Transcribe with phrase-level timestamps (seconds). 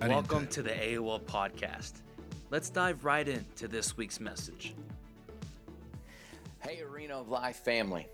[0.00, 1.92] Welcome to the AOL podcast.
[2.48, 4.74] Let's dive right into this week's message.
[6.60, 8.08] Hey, Arena of Life family.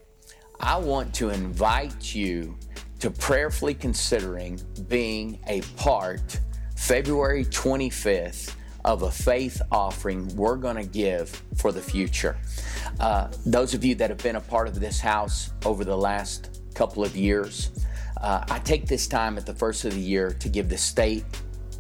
[0.59, 2.59] I want to invite you
[2.99, 6.41] to prayerfully considering being a part
[6.75, 12.37] February 25th of a faith offering we're going to give for the future.
[12.99, 16.63] Uh, those of you that have been a part of this house over the last
[16.75, 17.71] couple of years,
[18.21, 21.25] uh, I take this time at the first of the year to give the state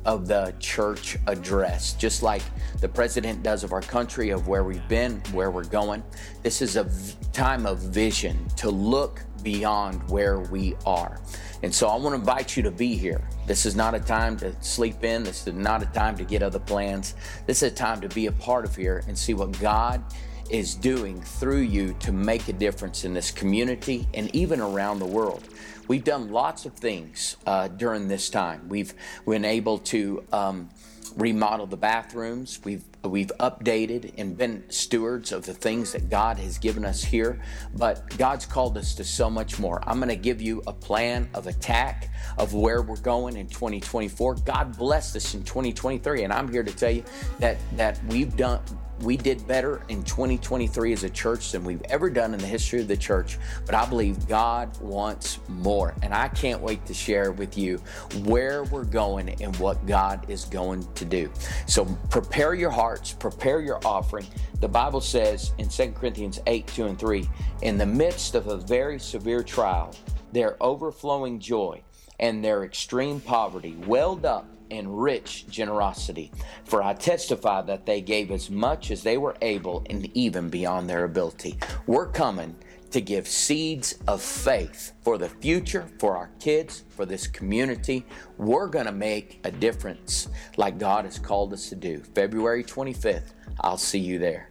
[0.07, 2.43] of the church address, just like
[2.81, 6.03] the president does of our country, of where we've been, where we're going.
[6.43, 11.21] This is a v- time of vision to look beyond where we are.
[11.63, 13.27] And so I want to invite you to be here.
[13.47, 15.25] This is not a time to sleep in.
[15.25, 17.15] This is not a time to get other plans.
[17.47, 20.03] This is a time to be a part of here and see what God
[20.51, 25.07] is doing through you to make a difference in this community and even around the
[25.07, 25.43] world.
[25.89, 28.69] We've done lots of things uh, during this time.
[28.69, 28.93] We've
[29.27, 30.71] been able to um,
[31.17, 32.61] remodel the bathrooms.
[32.65, 37.41] We've we've updated and been stewards of the things that God has given us here.
[37.77, 39.81] But God's called us to so much more.
[39.89, 44.37] I'm going to give you a plan of attack of where we're going in 2024.
[44.37, 47.05] God blessed us in 2023, and I'm here to tell you
[47.39, 48.61] that that we've done
[49.01, 52.81] we did better in 2023 as a church than we've ever done in the history
[52.81, 53.39] of the church.
[53.67, 55.95] But I believe God wants more.
[56.03, 57.79] And I can't wait to share with you
[58.25, 61.31] where we're going and what God is going to do.
[61.67, 64.27] So prepare your hearts, prepare your offering.
[64.61, 67.29] The Bible says in 2 Corinthians 8 2 and 3,
[67.63, 69.95] in the midst of a very severe trial,
[70.33, 71.83] their overflowing joy
[72.19, 76.33] and their extreme poverty welled up and rich generosity.
[76.65, 80.89] For I testify that they gave as much as they were able and even beyond
[80.89, 81.59] their ability.
[81.87, 82.57] We're coming
[82.91, 88.07] to give seeds of faith for the future, for our kids, for this community.
[88.39, 91.99] We're going to make a difference like God has called us to do.
[92.15, 94.51] February 25th, I'll see you there.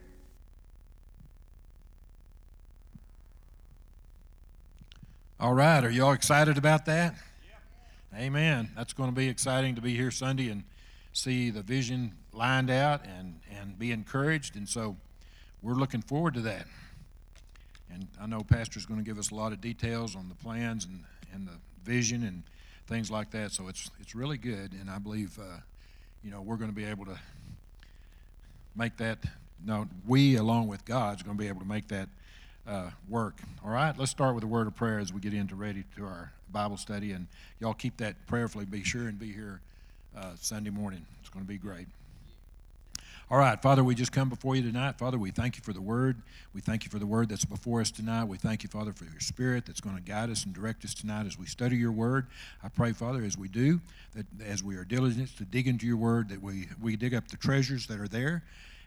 [5.40, 7.16] All right, are y'all excited about that?
[8.18, 8.70] Amen.
[8.78, 10.64] That's going to be exciting to be here Sunday and
[11.12, 14.56] see the vision lined out and, and be encouraged.
[14.56, 14.96] And so
[15.62, 16.66] we're looking forward to that.
[17.92, 20.86] And I know Pastor's going to give us a lot of details on the plans
[20.86, 22.44] and, and the vision and
[22.88, 23.52] things like that.
[23.52, 24.72] So it's, it's really good.
[24.72, 25.58] And I believe, uh,
[26.24, 27.20] you know, we're going to be able to
[28.78, 29.20] make that,
[29.64, 32.08] no, we along with God's going to be able to make that
[32.66, 33.42] uh, work.
[33.64, 36.06] All right, let's start with a word of prayer as we get into ready to
[36.06, 37.28] our Bible study, and
[37.60, 38.66] y'all keep that prayerfully.
[38.66, 39.62] Be sure and be here
[40.18, 41.06] uh, Sunday morning.
[41.22, 41.88] It's going to be great.
[43.32, 45.00] All right, Father, we just come before you tonight.
[45.00, 46.22] Father, we thank you for the word.
[46.54, 48.26] We thank you for the word that's before us tonight.
[48.26, 50.94] We thank you, Father, for your spirit that's going to guide us and direct us
[50.94, 52.28] tonight as we study your word.
[52.64, 53.82] I pray, Father, as we do,
[54.14, 57.28] that as we are diligent to dig into your word, that we, we dig up
[57.28, 58.44] the treasures that are there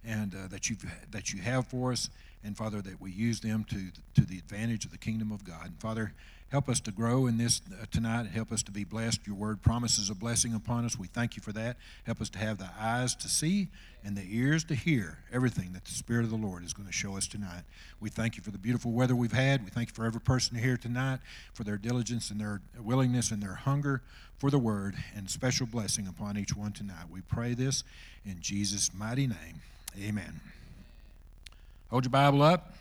[0.07, 2.09] and uh, that, you've, that you have for us
[2.45, 5.67] and Father, that we use them to, to the advantage of the kingdom of God.
[5.67, 6.13] And Father,
[6.51, 9.27] help us to grow in this uh, tonight help us to be blessed.
[9.27, 10.99] Your word promises a blessing upon us.
[10.99, 11.77] We thank you for that.
[12.05, 13.69] Help us to have the eyes to see
[14.05, 16.93] and the ears to hear everything that the Spirit of the Lord is going to
[16.93, 17.63] show us tonight.
[18.01, 19.65] We thank you for the beautiful weather we've had.
[19.65, 21.19] We thank you for every person here tonight,
[21.53, 24.03] for their diligence and their willingness and their hunger
[24.39, 27.07] for the word, and special blessing upon each one tonight.
[27.11, 27.83] We pray this
[28.25, 29.61] in Jesus' mighty name.
[30.01, 30.41] Amen.
[31.91, 32.75] Hold your Bible up.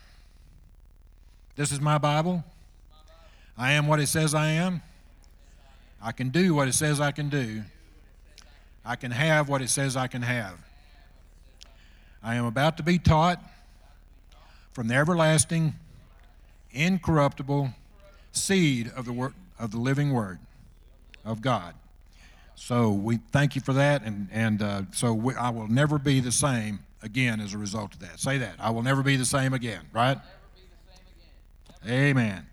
[1.56, 2.44] This is my Bible.
[3.58, 4.82] I am what it says I am.
[6.00, 7.64] I can do what it says I can do.
[8.84, 10.54] I can have what it says I can have.
[12.22, 13.42] I am about to be taught
[14.72, 15.74] from the everlasting,
[16.70, 17.70] incorruptible
[18.30, 20.38] seed of the word, of the living word
[21.24, 21.74] of God.
[22.54, 26.20] So we thank you for that, and and uh, so we, I will never be
[26.20, 28.20] the same again as a result of that.
[28.20, 28.54] Say that.
[28.60, 30.18] I will never be the same again, right?
[31.88, 32.46] Amen.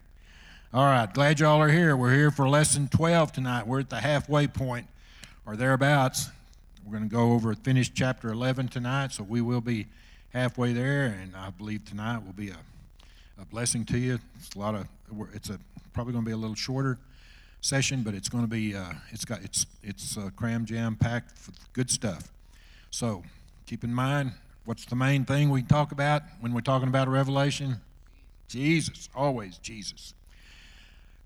[0.76, 1.96] All right, glad y'all are here.
[1.96, 3.66] We're here for lesson 12 tonight.
[3.66, 4.88] We're at the halfway point
[5.46, 6.28] or thereabouts.
[6.86, 9.88] We're going to go over finish chapter 11 tonight, so we will be
[10.34, 12.58] halfway there, and I believe tonight will be a,
[13.42, 14.20] a blessing to you.
[14.38, 14.86] It's a lot of
[15.34, 15.58] it's a
[15.94, 16.98] probably going to be a little shorter
[17.62, 21.32] session, but it's going to be uh, it's got it's it's uh, cram jam packed
[21.48, 22.34] with good stuff.
[22.92, 23.24] So
[23.66, 24.34] Keep in mind,
[24.66, 27.78] what's the main thing we talk about when we're talking about revelation?
[28.48, 30.14] Jesus, always Jesus.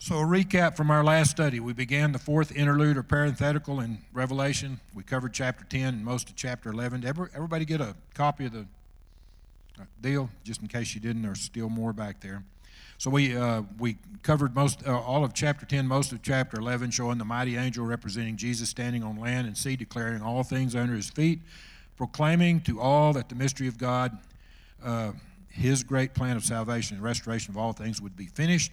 [0.02, 1.60] So, a recap from our last study.
[1.60, 4.80] We began the fourth interlude or parenthetical in Revelation.
[4.94, 7.06] We covered chapter 10 and most of chapter 11.
[7.06, 8.66] Everybody get a copy of the
[9.78, 12.46] uh, deal, just in case you didn't, there's still more back there.
[12.98, 16.92] So, we, uh, we covered most uh, all of chapter 10, most of chapter 11,
[16.92, 20.94] showing the mighty angel representing Jesus standing on land and sea, declaring all things under
[20.94, 21.42] his feet,
[21.98, 24.18] proclaiming to all that the mystery of God,
[24.82, 25.12] uh,
[25.50, 28.72] his great plan of salvation and restoration of all things, would be finished,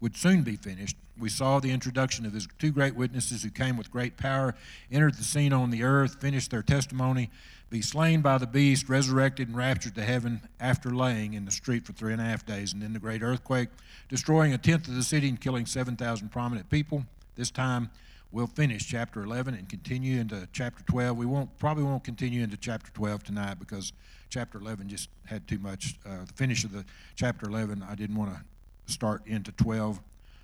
[0.00, 0.96] would soon be finished.
[1.18, 4.54] We saw the introduction of his two great witnesses who came with great power,
[4.92, 7.30] entered the scene on the earth, finished their testimony,
[7.70, 11.84] be slain by the beast, resurrected and raptured to heaven after laying in the street
[11.84, 13.70] for three and a half days, and then the great earthquake,
[14.08, 17.04] destroying a tenth of the city and killing 7,000 prominent people.
[17.34, 17.90] This time
[18.30, 21.16] we'll finish chapter 11 and continue into chapter 12.
[21.16, 23.92] We won't probably won't continue into chapter 12 tonight because
[24.28, 25.96] chapter 11 just had too much.
[26.04, 26.84] Uh, the finish of the
[27.14, 28.40] chapter 11, I didn't want to
[28.86, 30.00] start into 12,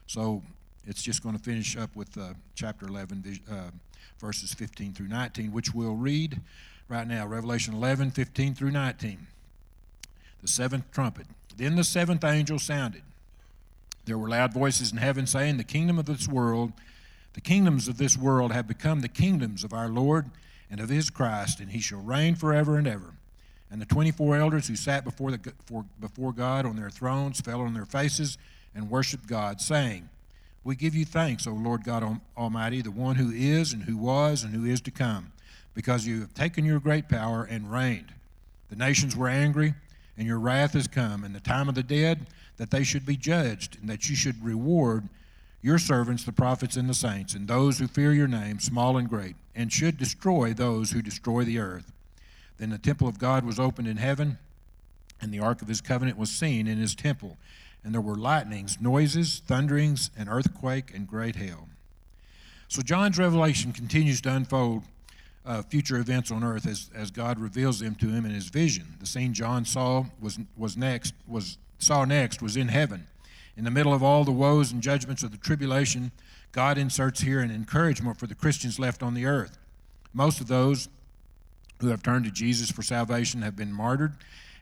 [0.06, 0.42] so
[0.86, 3.70] it's just going to finish up with uh, chapter 11, uh,
[4.18, 6.40] verses 15 through 19, which we'll read
[6.88, 9.26] right now Revelation 11, 15 through 19.
[10.40, 11.26] The seventh trumpet.
[11.56, 13.02] Then the seventh angel sounded.
[14.04, 16.72] There were loud voices in heaven saying, The kingdom of this world,
[17.34, 20.30] the kingdoms of this world have become the kingdoms of our Lord
[20.70, 23.14] and of his Christ, and he shall reign forever and ever.
[23.72, 27.62] And the 24 elders who sat before, the, for, before God on their thrones fell
[27.62, 28.36] on their faces
[28.74, 30.10] and worshiped God, saying,
[30.62, 34.44] We give you thanks, O Lord God Almighty, the one who is and who was
[34.44, 35.32] and who is to come
[35.74, 38.12] because you have taken your great power and reigned.
[38.68, 39.74] The nations were angry,
[40.18, 42.26] and your wrath has come, and the time of the dead,
[42.58, 45.08] that they should be judged, and that you should reward
[45.62, 49.08] your servants, the prophets and the saints, and those who fear your name, small and
[49.08, 51.92] great, and should destroy those who destroy the earth.
[52.58, 54.38] Then the temple of God was opened in heaven,
[55.20, 57.36] and the ark of his covenant was seen in his temple.
[57.84, 61.68] And there were lightnings, noises, thunderings, an earthquake, and great hail.
[62.68, 64.84] So John's revelation continues to unfold
[65.44, 68.94] uh, future events on earth as, as God reveals them to him in his vision.
[69.00, 73.08] The scene John saw was, was next was saw next was in heaven.
[73.56, 76.12] In the middle of all the woes and judgments of the tribulation,
[76.52, 79.58] God inserts here an encouragement for the Christians left on the earth.
[80.14, 80.88] Most of those
[81.82, 84.14] who have turned to Jesus for salvation have been martyred,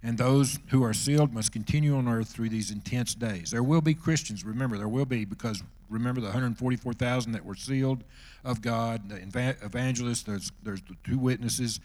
[0.02, 3.50] and those who are sealed must continue on earth through these intense days.
[3.50, 8.02] There will be Christians, remember, there will be, because remember the 144,000 that were sealed
[8.42, 9.16] of God, the
[9.62, 11.80] evangelists, there's, there's the two witnesses.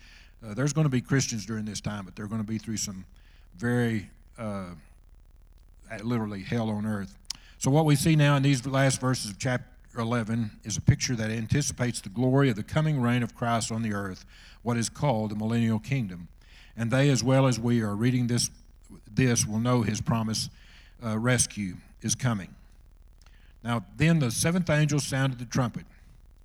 [0.46, 2.78] Uh, there's going to be Christians during this time, but they're going to be through
[2.78, 3.06] some
[3.58, 4.10] very,
[4.40, 4.70] uh,
[6.02, 7.18] literally, hell on earth.
[7.58, 9.68] So, what we see now in these last verses of chapter
[9.98, 13.82] 11 is a picture that anticipates the glory of the coming reign of Christ on
[13.82, 14.26] the earth,
[14.64, 16.28] what is called the millennial kingdom.
[16.78, 18.50] And they, as well as we are reading this,
[19.12, 20.50] this will know his promise
[21.04, 22.54] uh, rescue is coming.
[23.64, 25.86] Now, then the seventh angel sounded the trumpet.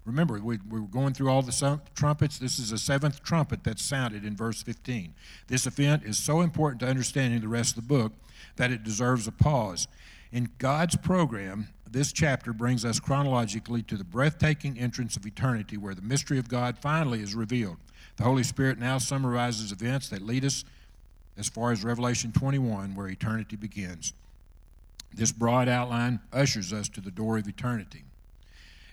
[0.07, 2.39] Remember, we, we were going through all the trumpets.
[2.39, 5.15] This is the seventh trumpet that sounded in verse 15.
[5.47, 8.13] This event is so important to understanding the rest of the book
[8.57, 9.87] that it deserves a pause.
[10.33, 15.95] In God's program, this chapter brings us chronologically to the breathtaking entrance of eternity where
[15.95, 17.79] the mystery of God finally is revealed.
[18.17, 20.65] The Holy Spirit now summarizes events that lead us
[21.37, 24.13] as far as Revelation 21, where eternity begins.
[25.13, 28.05] This broad outline ushers us to the door of eternity.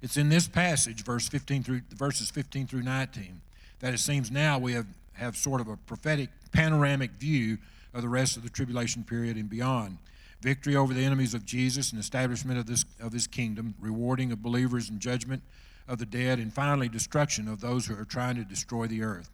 [0.01, 3.41] It's in this passage, verse 15 through, verses 15 through 19,
[3.79, 7.57] that it seems now we have, have sort of a prophetic panoramic view
[7.94, 9.97] of the rest of the tribulation period and beyond.
[10.42, 14.44] Victory over the enemies of Jesus and establishment of, this, of his kingdom, rewarding of
[14.44, 15.42] believers and judgment
[15.88, 19.30] of the dead, and finally destruction of those who are trying to destroy the earth.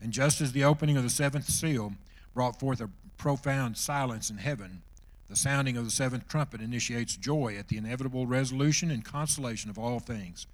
[0.00, 1.94] And just as the opening of the seventh seal
[2.34, 4.82] brought forth a profound silence in heaven,
[5.28, 9.78] the sounding of the seventh trumpet initiates joy at the inevitable resolution and consolation of
[9.78, 10.46] all things.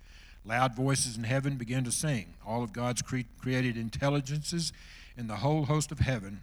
[0.45, 2.35] Loud voices in heaven begin to sing.
[2.47, 4.73] All of God's cre- created intelligences
[5.17, 6.41] and the whole host of heaven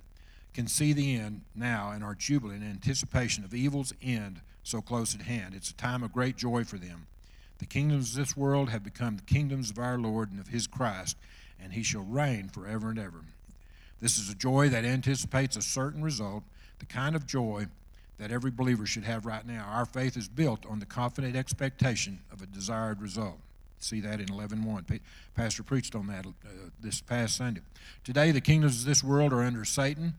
[0.60, 5.16] can see the end now and are jubilant in anticipation of evil's end so close
[5.16, 5.54] at hand.
[5.56, 7.08] It's a time of great joy for them.
[7.60, 10.68] The kingdoms of this world have become the kingdoms of our Lord and of his
[10.68, 11.16] Christ,
[11.64, 13.22] and he shall reign forever and ever.
[14.02, 16.44] This is a joy that anticipates a certain result,
[16.80, 17.68] the kind of joy
[18.18, 19.66] that every believer should have right now.
[19.66, 23.40] Our faith is built on the confident expectation of a desired result.
[23.78, 25.00] See that in 11.1.
[25.36, 26.50] Pastor preached on that uh,
[26.82, 27.62] this past Sunday.
[28.04, 30.16] Today, the kingdoms of this world are under Satan,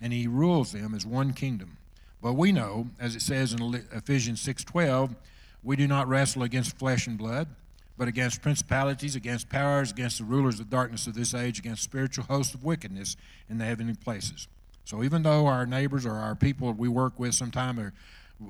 [0.00, 1.76] and he rules them as one kingdom.
[2.22, 5.14] But we know, as it says in Ephesians 6.12,
[5.62, 7.48] we do not wrestle against flesh and blood,
[7.96, 12.24] but against principalities, against powers, against the rulers of darkness of this age, against spiritual
[12.24, 13.16] hosts of wickedness
[13.48, 14.48] in the heavenly places.
[14.84, 17.92] So even though our neighbors or our people we work with sometimes are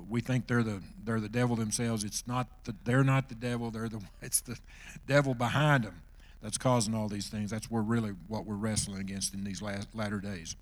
[0.09, 2.05] we think they're the they're the devil themselves.
[2.05, 3.71] It's not the, they're not the devil.
[3.71, 4.59] They're the it's the
[5.07, 6.03] devil behind them
[6.43, 7.51] that's causing all these things.
[7.51, 10.55] That's where really what we're wrestling against in these last, latter days.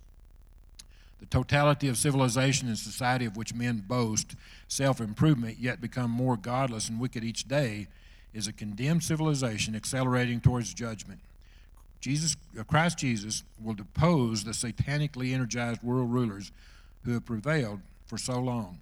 [1.20, 4.36] The totality of civilization and society of which men boast
[4.68, 7.88] self improvement, yet become more godless and wicked each day,
[8.34, 11.20] is a condemned civilization accelerating towards judgment.
[12.00, 16.52] Jesus, uh, Christ Jesus will depose the satanically energized world rulers
[17.04, 18.80] who have prevailed for so long.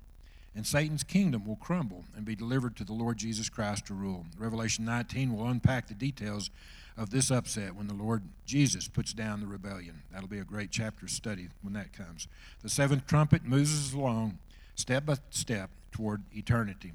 [0.56, 4.26] And Satan's kingdom will crumble and be delivered to the Lord Jesus Christ to rule.
[4.38, 6.50] Revelation 19 will unpack the details
[6.96, 10.02] of this upset when the Lord Jesus puts down the rebellion.
[10.12, 12.28] That'll be a great chapter study when that comes.
[12.62, 14.38] The seventh trumpet moves us along
[14.76, 16.92] step by step toward eternity.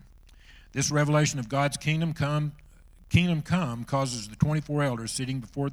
[0.71, 2.53] This revelation of God's kingdom come
[3.09, 5.71] kingdom come causes the 24 elders sitting before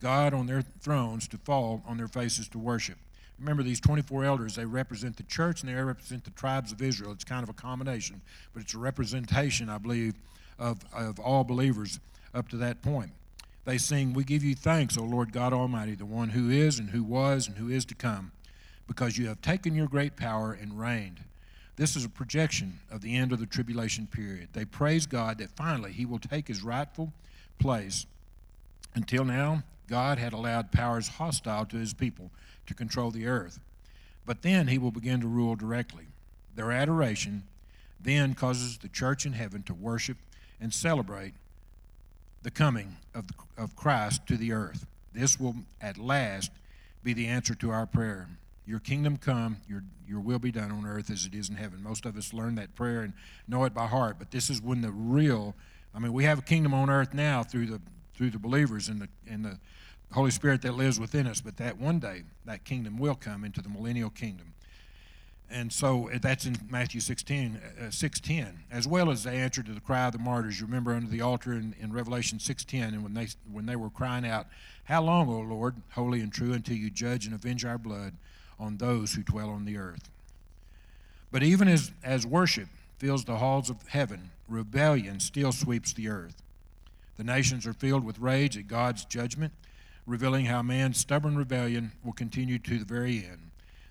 [0.00, 2.96] God on their thrones to fall on their faces to worship.
[3.38, 7.12] Remember, these 24 elders, they represent the church and they represent the tribes of Israel.
[7.12, 8.22] It's kind of a combination,
[8.54, 10.14] but it's a representation, I believe,
[10.58, 12.00] of, of all believers
[12.32, 13.10] up to that point.
[13.66, 16.90] They sing, We give you thanks, O Lord God Almighty, the one who is and
[16.90, 18.30] who was and who is to come,
[18.86, 21.24] because you have taken your great power and reigned.
[21.74, 24.50] This is a projection of the end of the tribulation period.
[24.52, 27.12] They praise God that finally he will take his rightful
[27.58, 28.06] place.
[28.94, 32.30] Until now, God had allowed powers hostile to his people
[32.66, 33.58] to control the earth.
[34.24, 36.06] But then he will begin to rule directly.
[36.54, 37.42] Their adoration
[38.00, 40.18] then causes the church in heaven to worship
[40.60, 41.34] and celebrate
[42.46, 44.86] the coming of, the, of Christ to the earth.
[45.12, 46.52] This will at last
[47.02, 48.28] be the answer to our prayer.
[48.64, 51.82] Your kingdom come, your, your will be done on earth as it is in heaven.
[51.82, 53.14] Most of us learn that prayer and
[53.48, 55.56] know it by heart, but this is when the real,
[55.92, 57.80] I mean, we have a kingdom on earth now through the,
[58.14, 59.58] through the believers and the, and the
[60.12, 63.60] Holy Spirit that lives within us, but that one day, that kingdom will come into
[63.60, 64.54] the millennial kingdom.
[65.50, 69.72] And so uh, that's in Matthew 16, uh, 6.10, as well as the answer to
[69.72, 70.60] the cry of the martyrs.
[70.60, 73.90] You remember under the altar in, in Revelation 6.10, and when they, when they were
[73.90, 74.46] crying out,
[74.84, 78.14] How long, O Lord, holy and true, until you judge and avenge our blood
[78.58, 80.08] on those who dwell on the earth.
[81.30, 86.42] But even as, as worship fills the halls of heaven, rebellion still sweeps the earth.
[87.16, 89.52] The nations are filled with rage at God's judgment,
[90.06, 93.45] revealing how man's stubborn rebellion will continue to the very end.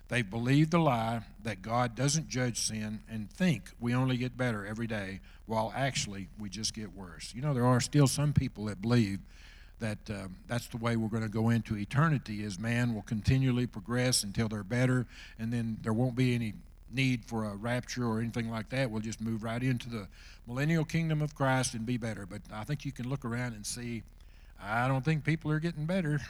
[0.08, 4.64] They believe the lie that God doesn't judge sin and think we only get better
[4.64, 7.32] every day, while actually we just get worse.
[7.34, 9.18] You know, there are still some people that believe
[9.78, 13.66] that um, that's the way we're going to go into eternity is man will continually
[13.66, 15.06] progress until they're better
[15.38, 16.54] and then there won't be any
[16.90, 18.90] need for a rapture or anything like that.
[18.90, 20.08] We'll just move right into the
[20.46, 22.24] millennial kingdom of christ and be better.
[22.24, 24.02] But i think you can look around and see
[24.62, 26.20] i don't think people are getting better.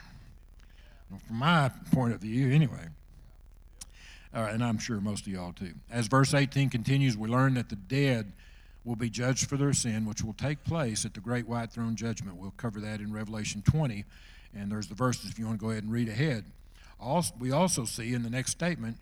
[1.25, 2.87] From my point of view anyway
[4.33, 7.69] right and i'm sure most of y'all too as verse 18 continues we learn that
[7.69, 8.31] the dead
[8.87, 11.95] will be judged for their sin, which will take place at the great white throne
[11.95, 12.37] judgment.
[12.37, 14.05] We'll cover that in Revelation 20,
[14.55, 16.45] and there's the verses if you want to go ahead and read ahead.
[16.99, 18.97] Also, we also see in the next statement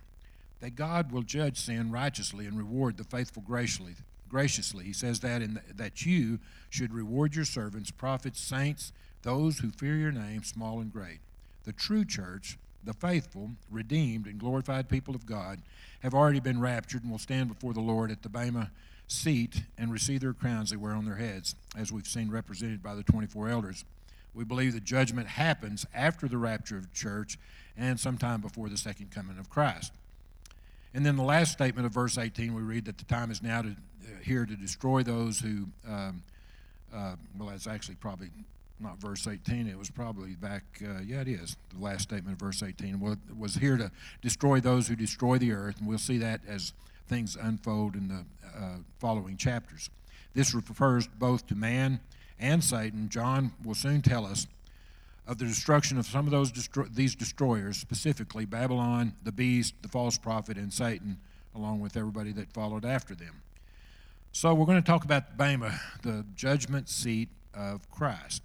[0.59, 3.93] that God will judge sin righteously and reward the faithful graciously.
[4.27, 6.39] Graciously, he says that in the, that you
[6.71, 8.91] should reward your servants, prophets, saints,
[9.21, 11.19] those who fear your name, small and great.
[11.63, 15.61] The true church, the faithful, redeemed, and glorified people of God,
[16.01, 18.71] have already been raptured and will stand before the Lord at the Bema
[19.07, 22.95] seat and receive their crowns they wear on their heads, as we've seen represented by
[22.95, 23.85] the 24 elders.
[24.33, 27.37] We believe the judgment happens after the rapture of the church
[27.77, 29.93] and sometime before the second coming of Christ.
[30.93, 33.61] And then the last statement of verse 18, we read that the time is now
[33.61, 36.23] to, uh, here to destroy those who, um,
[36.93, 38.29] uh, well, that's actually probably
[38.79, 39.67] not verse 18.
[39.67, 42.99] It was probably back, uh, yeah, it is, the last statement of verse 18.
[42.99, 43.91] Well, was here to
[44.21, 46.73] destroy those who destroy the earth, and we'll see that as
[47.07, 48.25] things unfold in the
[48.57, 49.89] uh, following chapters.
[50.33, 51.99] This refers both to man
[52.39, 53.09] and Satan.
[53.09, 54.47] John will soon tell us
[55.27, 59.87] of the destruction of some of those destro- these destroyers, specifically Babylon, the beast, the
[59.87, 61.17] false prophet, and Satan,
[61.55, 63.41] along with everybody that followed after them.
[64.31, 68.43] So we're going to talk about Bema, the judgment seat of Christ.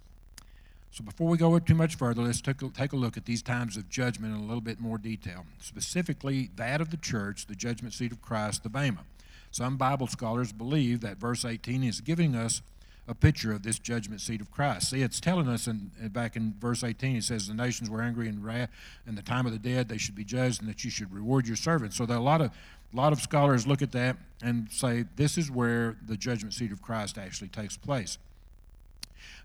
[0.91, 3.41] So before we go too much further, let's take a, take a look at these
[3.41, 5.45] times of judgment in a little bit more detail.
[5.59, 9.05] Specifically, that of the church, the judgment seat of Christ, the Bema.
[9.51, 12.61] Some Bible scholars believe that verse 18 is giving us
[13.07, 14.89] a picture of this judgment seat of Christ.
[14.89, 18.27] See, it's telling us in, back in verse 18, it says, The nations were angry
[18.27, 18.69] and wrath,
[19.05, 21.47] and the time of the dead they should be judged, and that you should reward
[21.47, 21.95] your servants.
[21.95, 22.51] So there are a lot of
[22.93, 26.73] a lot of scholars look at that and say this is where the judgment seat
[26.73, 28.17] of Christ actually takes place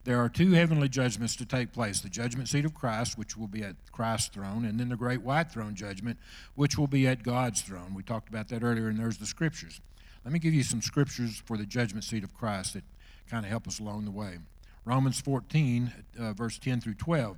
[0.07, 3.49] there are two heavenly judgments to take place the judgment seat of Christ, which will
[3.49, 6.17] be at Christ's throne, and then the great white throne judgment,
[6.55, 7.93] which will be at God's throne.
[7.93, 9.81] We talked about that earlier, and there's the scriptures.
[10.25, 12.85] Let me give you some scriptures for the judgment seat of Christ that
[13.29, 14.39] kind of help us along the way.
[14.85, 17.37] Romans 14, uh, verse 10 through 12.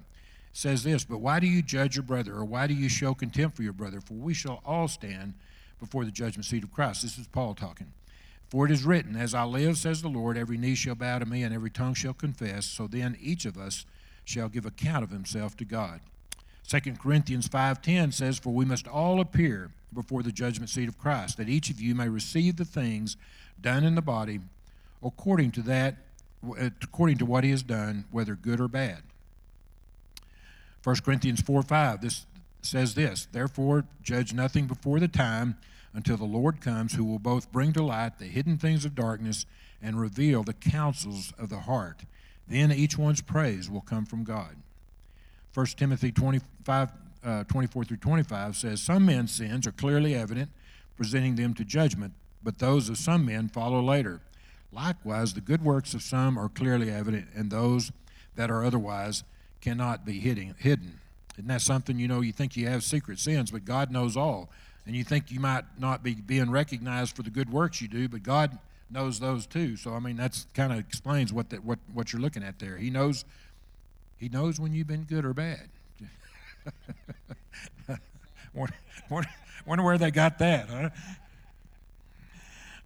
[0.53, 3.57] says this, But why do you judge your brother, or why do you show contempt
[3.57, 4.03] for your brother?
[4.03, 5.33] For we shall all stand
[5.81, 7.01] before the judgment seat of Christ.
[7.01, 7.95] This is Paul talking.
[8.49, 11.27] For it is written, As I live, says the Lord, every knee shall bow to
[11.27, 12.67] me, and every tongue shall confess.
[12.67, 13.85] So then each of us
[14.25, 16.01] shall give account of himself to God.
[16.67, 21.39] 2 Corinthians 5:10 says, "For we must all appear before the judgment seat of Christ,
[21.39, 23.17] that each of you may receive the things
[23.61, 24.41] done in the body
[25.03, 25.97] according to that
[26.45, 29.03] uh, according to what he has done, whether good or bad."
[30.83, 32.27] 1 Corinthians 4:5 this
[32.61, 35.57] says this, "Therefore judge nothing before the time
[35.99, 39.45] until the Lord comes, who will both bring to light the hidden things of darkness
[39.83, 42.05] and reveal the counsels of the heart.
[42.49, 44.57] Then each one's praise will come from God."
[45.55, 46.91] 1 Timothy 25,
[47.25, 50.51] uh, 24 through 25 says, Some men's sins are clearly evident,
[50.97, 52.13] presenting them to judgment,
[52.43, 54.21] but those of some men follow later.
[54.73, 57.91] Likewise, the good works of some are clearly evident, and those
[58.37, 59.25] that are otherwise
[59.61, 60.55] cannot be hidden.
[61.35, 64.51] Isn't that something, you know, you think you have secret sins, but God knows all.
[64.89, 68.09] And you think you might not be being recognized for the good works you do,
[68.09, 68.59] but God
[68.91, 69.77] knows those too.
[69.77, 72.79] So, I mean, that's kind of explains what, that, what, what you're looking at there.
[72.79, 73.27] He knows
[74.17, 75.69] he knows when you've been good or bad.
[78.55, 80.89] wonder, where they got that, huh?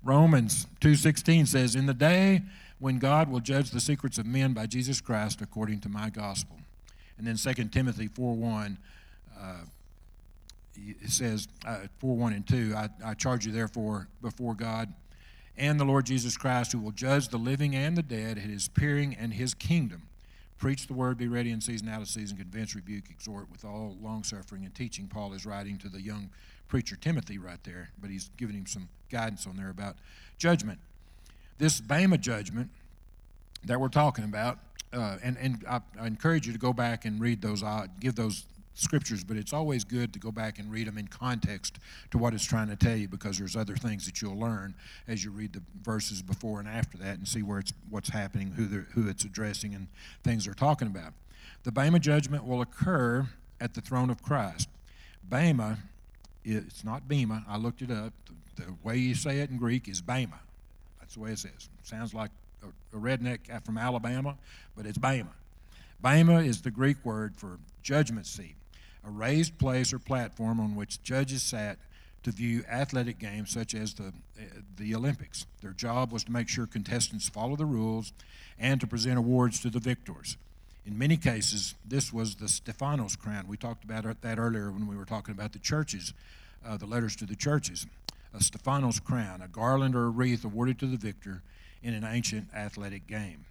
[0.03, 2.43] Romans 2:16 says, "In the day
[2.81, 6.59] when God will judge the secrets of men by Jesus Christ according to my gospel."
[7.17, 8.77] And then 2 Timothy 4:1
[9.41, 9.55] uh,
[10.85, 14.93] it says uh, 4:1 and 2, I, I charge you therefore before God
[15.57, 18.67] and the Lord Jesus Christ who will judge the living and the dead at his
[18.67, 20.03] appearing and his kingdom.
[20.59, 23.97] Preach the word, be ready in season, out of season, convince, rebuke, exhort with all
[24.01, 25.09] long suffering and teaching.
[25.09, 26.31] Paul is writing to the young
[26.69, 29.97] preacher Timothy right there, but he's giving him some guidance on there about
[30.39, 30.79] judgment.
[31.59, 32.71] This Bema judgment
[33.65, 34.59] that we're talking about,
[34.93, 38.15] uh, and, and I, I, encourage you to go back and read those, uh, give
[38.15, 38.45] those
[38.75, 41.79] scriptures, but it's always good to go back and read them in context
[42.11, 44.75] to what it's trying to tell you because there's other things that you'll learn
[45.07, 48.51] as you read the verses before and after that and see where it's what's happening,
[48.53, 49.89] who who it's addressing, and
[50.23, 51.13] things they're talking about.
[51.65, 53.29] The Bema judgment will occur
[53.61, 54.69] at the throne of Christ.
[55.23, 55.79] Bema,
[56.45, 57.45] it's not Bema.
[57.49, 58.13] I looked it up.
[58.57, 60.41] The, the way you say it in Greek is Bema.
[61.01, 61.69] That's the way it says.
[61.83, 62.31] Sounds like
[62.63, 64.37] a, a redneck from Alabama,
[64.77, 65.31] but it's Bema.
[66.01, 68.57] Bema is the Greek word for judgment seat
[69.07, 71.79] a raised place or platform on which judges sat
[72.23, 74.13] to view athletic games such as the,
[74.77, 75.47] the Olympics.
[75.61, 78.13] Their job was to make sure contestants follow the rules
[78.59, 80.37] and to present awards to the victors.
[80.87, 83.47] In many cases, this was the Stephanos crown.
[83.49, 86.13] We talked about that earlier when we were talking about the churches,
[86.67, 87.87] uh, the letters to the churches.
[88.35, 91.43] A Stephanos crown, a garland or a wreath awarded to the victor
[91.83, 93.45] in an ancient athletic game.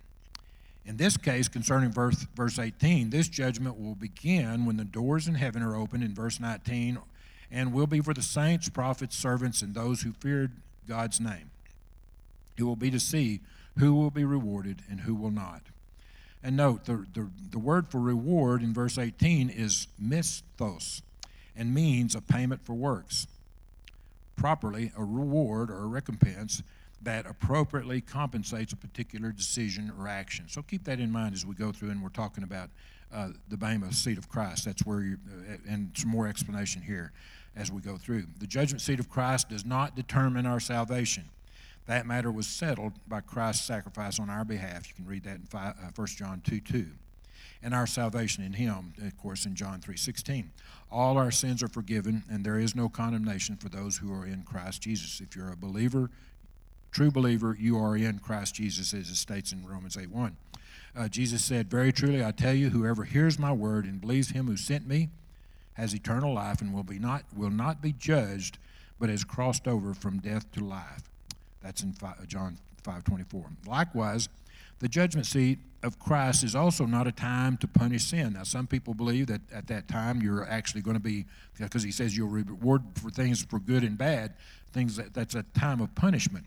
[0.86, 5.36] In this case, concerning verse, verse 18, this judgment will begin when the doors in
[5.36, 6.98] heaven are opened in verse 19
[7.52, 10.52] and will be for the saints, prophets, servants, and those who feared
[10.88, 11.52] God's name.
[12.58, 13.42] It will be to see
[13.78, 15.62] who will be rewarded and who will not.
[16.44, 21.02] And note, the, the, the word for reward in verse 18 is misthos
[21.56, 23.28] and means a payment for works.
[24.36, 26.64] Properly, a reward or a recompense
[27.04, 30.46] that appropriately compensates a particular decision or action.
[30.48, 32.70] So keep that in mind as we go through and we're talking about
[33.14, 34.66] uh, the Bema seat of Christ.
[34.66, 37.12] That's where you, uh, and some more explanation here
[37.56, 38.26] as we go through.
[38.40, 41.26] The judgment seat of Christ does not determine our salvation.
[41.88, 44.88] That matter was settled by Christ's sacrifice on our behalf.
[44.88, 46.88] You can read that in 5, uh, 1 John 2 2.
[47.64, 50.52] And our salvation in Him, of course, in John 3 16.
[50.92, 54.44] All our sins are forgiven, and there is no condemnation for those who are in
[54.44, 55.22] Christ Jesus.
[55.22, 56.10] If you're a believer,
[56.92, 60.38] true believer, you are in Christ Jesus, as it states in Romans 8 1.
[60.96, 64.48] Uh, Jesus said, Very truly, I tell you, whoever hears my word and believes him
[64.48, 65.10] who sent me
[65.74, 68.58] has eternal life and will, be not, will not be judged,
[69.00, 71.10] but has crossed over from death to life.
[71.64, 71.96] That's in
[72.28, 73.46] John 5 24.
[73.66, 74.28] Likewise,
[74.80, 78.34] the judgment seat of Christ is also not a time to punish sin.
[78.34, 81.26] Now, some people believe that at that time you're actually going to be,
[81.58, 84.34] because he says you'll reward for things for good and bad,
[84.74, 86.46] things that, that's a time of punishment.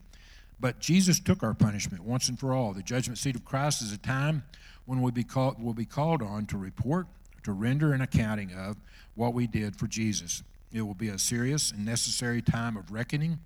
[0.60, 2.72] But Jesus took our punishment once and for all.
[2.72, 4.44] The judgment seat of Christ is a time
[4.86, 7.06] when we'll be, called, we'll be called on to report,
[7.42, 8.76] to render an accounting of
[9.14, 10.42] what we did for Jesus.
[10.72, 13.38] It will be a serious and necessary time of reckoning.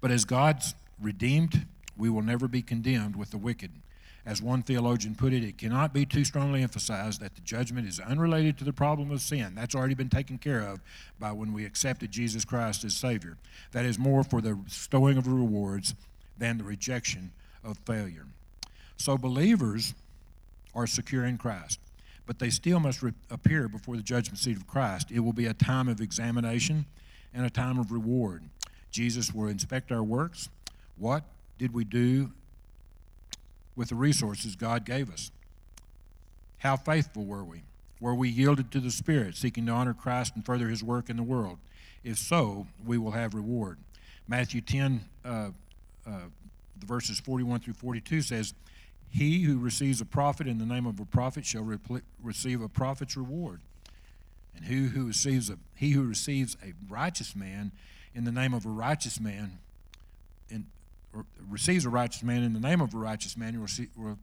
[0.00, 3.70] But as God's redeemed, we will never be condemned with the wicked.
[4.24, 7.98] As one theologian put it, it cannot be too strongly emphasized that the judgment is
[7.98, 9.54] unrelated to the problem of sin.
[9.56, 10.80] That's already been taken care of
[11.18, 13.36] by when we accepted Jesus Christ as Savior.
[13.72, 15.94] That is more for the stowing of rewards
[16.38, 17.32] than the rejection
[17.64, 18.26] of failure.
[18.96, 19.94] So believers
[20.72, 21.80] are secure in Christ.
[22.26, 25.10] but they still must re- appear before the judgment seat of Christ.
[25.10, 26.86] It will be a time of examination
[27.34, 28.42] and a time of reward.
[28.90, 30.48] Jesus will inspect our works.
[30.96, 31.24] What
[31.58, 32.30] did we do
[33.76, 35.30] with the resources God gave us?
[36.58, 37.62] How faithful were we?
[38.00, 41.16] Were we yielded to the Spirit, seeking to honor Christ and further His work in
[41.16, 41.58] the world?
[42.04, 43.78] If so, we will have reward.
[44.26, 45.50] Matthew 10, uh,
[46.06, 46.10] uh,
[46.84, 48.54] verses 41 through 42 says,
[49.10, 51.68] He who receives a prophet in the name of a prophet shall
[52.22, 53.60] receive a prophet's reward.
[54.56, 57.72] And who, who receives a, he who receives a righteous man
[58.14, 59.58] in the name of a righteous man,
[61.48, 63.66] receives a righteous man in the name of a righteous man,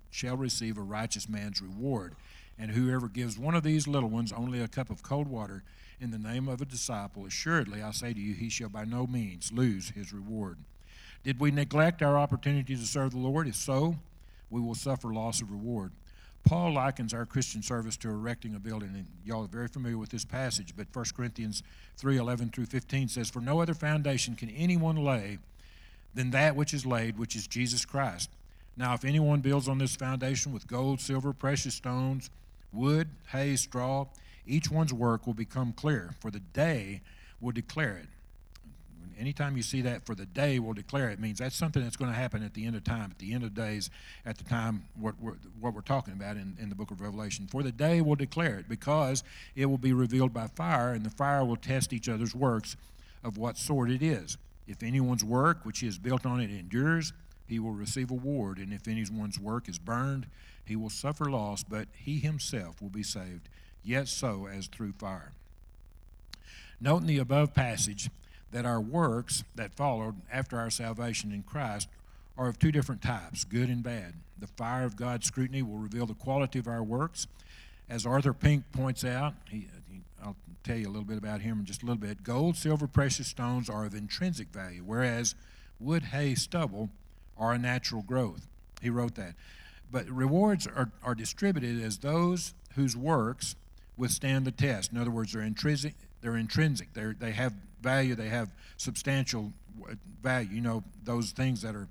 [0.09, 2.15] shall receive a righteous man's reward.
[2.57, 5.63] And whoever gives one of these little ones only a cup of cold water
[6.01, 9.07] in the name of a disciple, assuredly I say to you, he shall by no
[9.07, 10.57] means lose his reward.
[11.23, 13.47] Did we neglect our opportunity to serve the Lord?
[13.47, 13.95] If so,
[14.49, 15.91] we will suffer loss of reward.
[16.45, 20.09] Paul likens our Christian service to erecting a building, and y'all are very familiar with
[20.09, 21.63] this passage, but 1 Corinthians
[21.97, 25.39] 3 11 through 15 says, For no other foundation can anyone lay
[26.13, 28.29] than that which is laid, which is Jesus Christ.
[28.75, 32.29] Now, if anyone builds on this foundation with gold, silver, precious stones,
[32.71, 34.05] wood, hay, straw,
[34.47, 37.01] each one's work will become clear, for the day
[37.41, 38.07] will declare it.
[39.19, 42.09] Anytime you see that for the day will declare it, means that's something that's going
[42.09, 43.89] to happen at the end of time, at the end of days,
[44.25, 47.45] at the time what we're, what we're talking about in, in the book of Revelation.
[47.47, 49.25] For the day will declare it, because
[49.57, 52.77] it will be revealed by fire, and the fire will test each other's works
[53.21, 54.37] of what sort it is.
[54.69, 57.11] If anyone's work which he has built on it endures,
[57.47, 60.27] he will receive a reward, and if anyone's work is burned,
[60.63, 63.49] he will suffer loss, but he himself will be saved,
[63.83, 65.31] yet so as through fire.
[66.79, 68.11] Note in the above passage
[68.51, 71.89] that our works that followed after our salvation in Christ
[72.37, 74.13] are of two different types, good and bad.
[74.37, 77.25] The fire of God's scrutiny will reveal the quality of our works.
[77.89, 79.67] As Arthur Pink points out, he,
[80.23, 82.23] I'll tell you a little bit about him in just a little bit.
[82.23, 85.35] Gold, silver, precious stones are of intrinsic value, whereas
[85.79, 86.89] wood, hay, stubble
[87.37, 88.47] are a natural growth.
[88.81, 89.35] He wrote that.
[89.91, 93.55] But rewards are, are distributed as those whose works
[93.97, 94.91] withstand the test.
[94.91, 95.95] In other words, they're intrinsic.
[96.21, 96.93] They're intrinsic.
[96.93, 98.15] They're, they have value.
[98.15, 99.51] They have substantial
[100.21, 100.49] value.
[100.51, 101.87] You know, those things that are,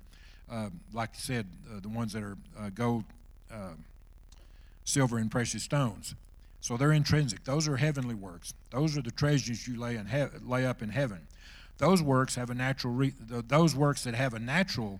[0.51, 3.03] uh, like I said, uh, the ones that are uh, gold,
[3.51, 3.73] uh,
[4.85, 6.15] silver, and precious stones.
[6.61, 7.43] So they're intrinsic.
[7.43, 8.53] Those are heavenly works.
[8.71, 10.07] Those are the treasures you lay, in
[10.45, 11.27] lay up in heaven.
[11.77, 12.93] Those works have a natural.
[12.93, 13.13] Re-
[13.47, 14.99] those works that have a natural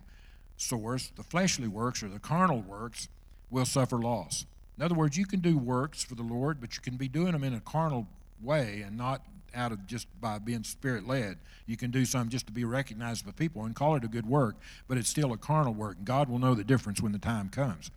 [0.56, 3.08] source, the fleshly works or the carnal works,
[3.50, 4.46] will suffer loss.
[4.78, 7.32] In other words, you can do works for the Lord, but you can be doing
[7.32, 8.06] them in a carnal
[8.42, 9.22] way and not
[9.54, 11.38] out of just by being spirit led.
[11.66, 14.26] You can do some just to be recognized by people and call it a good
[14.26, 14.56] work,
[14.88, 15.98] but it's still a carnal work.
[15.98, 17.90] And God will know the difference when the time comes.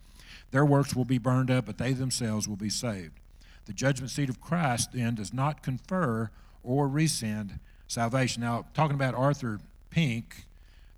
[0.51, 3.19] Their works will be burned up, but they themselves will be saved.
[3.65, 6.29] The judgment seat of Christ then does not confer
[6.63, 8.41] or rescind salvation.
[8.41, 10.45] Now, talking about Arthur Pink,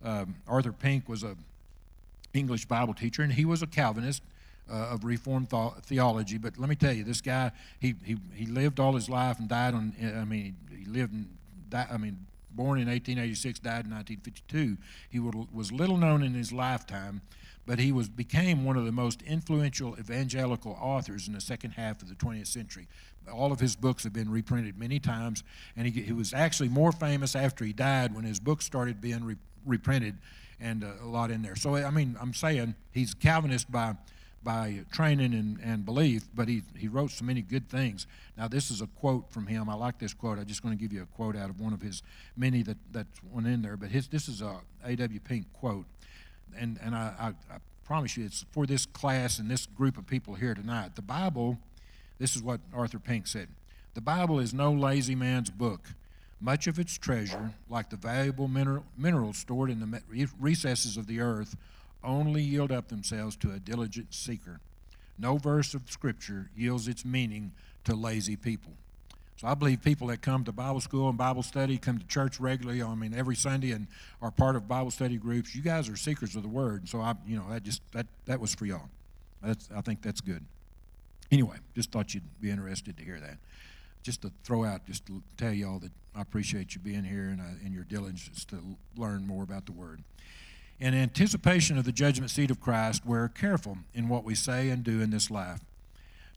[0.04, 1.36] um, Arthur Pink was a
[2.34, 4.22] English Bible teacher, and he was a Calvinist
[4.70, 6.38] uh, of Reformed th- theology.
[6.38, 9.48] But let me tell you, this guy, he, he, he lived all his life and
[9.48, 11.28] died on, I mean, he lived and
[11.70, 12.18] died, I mean,
[12.52, 14.78] born in 1886, died in 1952.
[15.10, 17.22] He was little known in his lifetime,
[17.66, 22.02] but he was became one of the most influential evangelical authors in the second half
[22.02, 22.88] of the 20th century.
[23.32, 25.44] All of his books have been reprinted many times,
[25.76, 29.24] and he, he was actually more famous after he died when his books started being
[29.24, 30.18] re- reprinted
[30.60, 31.56] and uh, a lot in there.
[31.56, 33.96] So, I mean, I'm saying he's Calvinist by
[34.46, 38.06] by training and, and belief, but he, he wrote so many good things.
[38.38, 39.68] Now, this is a quote from him.
[39.68, 40.38] I like this quote.
[40.38, 42.04] I'm just going to give you a quote out of one of his
[42.38, 43.76] many that, that went in there.
[43.76, 45.20] But his, this is a A.W.
[45.22, 45.86] Pink quote.
[46.58, 50.08] And, and I, I, I promise you, it's for this class and this group of
[50.08, 50.96] people here tonight.
[50.96, 51.58] The Bible,
[52.20, 53.48] this is what Arthur Pink said
[53.94, 55.90] The Bible is no lazy man's book.
[56.42, 61.22] Much of its treasure, like the valuable mineral, minerals stored in the recesses of the
[61.22, 61.56] earth,
[62.04, 64.60] only yield up themselves to a diligent seeker.
[65.18, 67.54] No verse of Scripture yields its meaning
[67.86, 68.74] to lazy people.
[69.38, 72.40] So I believe people that come to Bible school and Bible study, come to church
[72.40, 73.88] regularly, I mean every Sunday, and
[74.22, 75.54] are part of Bible study groups.
[75.54, 76.88] You guys are seekers of the Word.
[76.88, 78.90] So I, you know, that just that that was for y'all.
[79.42, 80.46] That's I think that's good.
[81.32, 83.38] Anyway, just thought you'd be interested to hear that.
[84.04, 87.42] Just to throw out, just to tell y'all that I appreciate you being here and,
[87.42, 88.60] uh, and your diligence to
[88.96, 90.04] learn more about the Word.
[90.80, 94.84] In anticipation of the judgment seat of Christ, we're careful in what we say and
[94.84, 95.62] do in this life.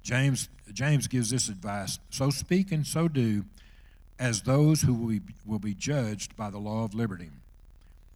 [0.08, 3.44] James, James gives this advice So speak and so do
[4.18, 7.28] as those who will be, will be judged by the law of liberty.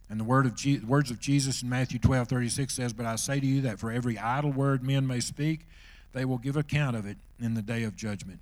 [0.09, 3.15] And the word of Je- words of Jesus in Matthew 12 36 says, But I
[3.15, 5.67] say to you that for every idle word men may speak,
[6.13, 8.39] they will give account of it in the day of judgment.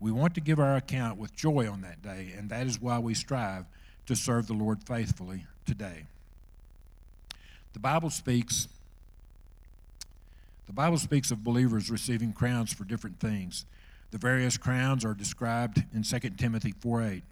[0.00, 2.98] We want to give our account with joy on that day, and that is why
[2.98, 3.64] we strive
[4.06, 6.06] to serve the Lord faithfully today.
[7.74, 8.66] The Bible speaks
[10.66, 13.64] the Bible speaks of believers receiving crowns for different things.
[14.10, 17.22] The various crowns are described in 2 Timothy 4:8,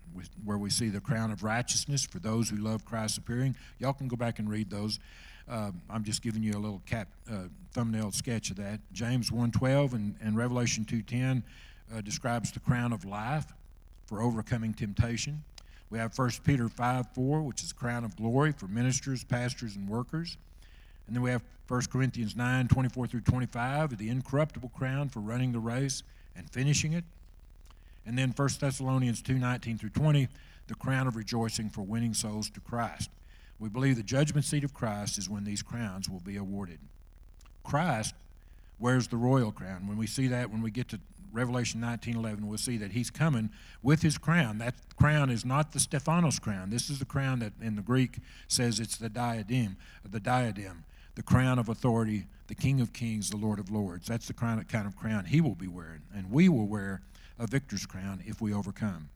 [0.44, 3.56] where we see the crown of righteousness for those who love Christ appearing.
[3.78, 4.98] Y'all can go back and read those.
[5.48, 8.80] Uh, I'm just giving you a little cap uh, thumbnail sketch of that.
[8.92, 11.42] James 1:12 and, and Revelation 2:10
[11.94, 13.52] uh, describes the crown of life
[14.06, 15.42] for overcoming temptation.
[15.90, 20.36] We have 1 Peter 5:4, which is crown of glory for ministers, pastors, and workers.
[21.06, 25.52] And then we have 1 Corinthians 9 24 through 25, the incorruptible crown for running
[25.52, 26.02] the race
[26.36, 27.04] and finishing it.
[28.06, 30.28] And then 1 Thessalonians 2 19 through 20,
[30.66, 33.10] the crown of rejoicing for winning souls to Christ.
[33.58, 36.78] We believe the judgment seat of Christ is when these crowns will be awarded.
[37.62, 38.14] Christ
[38.78, 39.86] wears the royal crown.
[39.86, 41.00] When we see that, when we get to
[41.32, 43.50] Revelation 19:11, we'll see that he's coming
[43.82, 44.58] with his crown.
[44.58, 46.70] That crown is not the Stephanos crown.
[46.70, 49.76] This is the crown that in the Greek says it's the diadem,
[50.08, 54.06] the diadem, the crown of authority, the King of Kings, the Lord of Lords.
[54.06, 57.02] That's the kind of crown he will be wearing, and we will wear
[57.38, 59.08] a victor's crown if we overcome.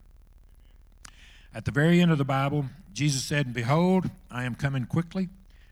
[1.53, 5.29] At the very end of the Bible, Jesus said, "And behold, I am coming quickly,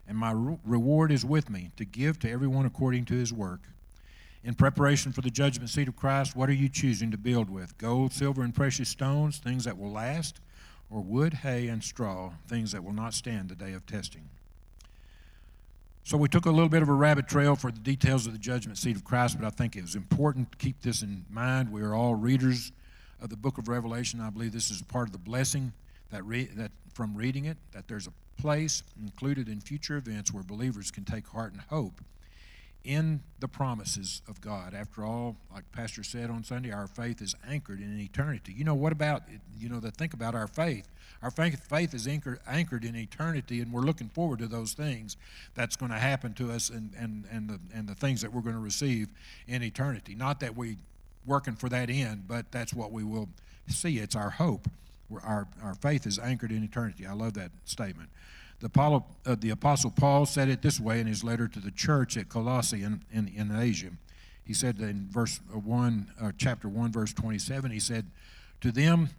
[0.08, 3.70] and my reward is with me to give to everyone according to his work."
[4.44, 7.78] In preparation for the judgment seat of Christ, what are you choosing to build with?
[7.78, 10.40] Gold, silver, and precious stones, things that will last,
[10.90, 14.30] or wood, hay, and straw, things that will not stand the day of testing?
[16.08, 18.40] So we took a little bit of a rabbit trail for the details of the
[18.40, 21.70] judgment seat of Christ, but I think it was important to keep this in mind.
[21.70, 22.72] We are all readers
[23.22, 24.22] of the book of Revelation.
[24.22, 25.74] I believe this is part of the blessing
[26.12, 30.44] that, re- that from reading it, that there's a place included in future events where
[30.44, 32.00] believers can take heart and hope
[32.88, 34.74] in the promises of God.
[34.74, 38.54] After all, like Pastor said on Sunday, our faith is anchored in eternity.
[38.56, 39.24] You know, what about,
[39.60, 40.88] you know, to think about our faith?
[41.22, 45.18] Our faith, faith is anchored, anchored in eternity, and we're looking forward to those things
[45.54, 48.42] that's going to happen to us and, and, and, the, and the things that we're
[48.42, 49.10] going to receive
[49.48, 50.16] in eternity.
[50.16, 50.78] Not that we're
[51.26, 53.28] working for that end, but that's what we will
[53.68, 53.98] see.
[53.98, 54.70] It's our hope.
[55.24, 57.06] Our, our faith is anchored in eternity.
[57.06, 58.10] I love that statement.
[58.60, 61.72] The, Apollo, uh, the Apostle Paul said it this way in his letter to the
[61.72, 63.92] church at Colossae in, in, in Asia.
[64.44, 68.10] He said in verse 1, uh, chapter 1, verse 27, he said,
[68.62, 69.10] To them,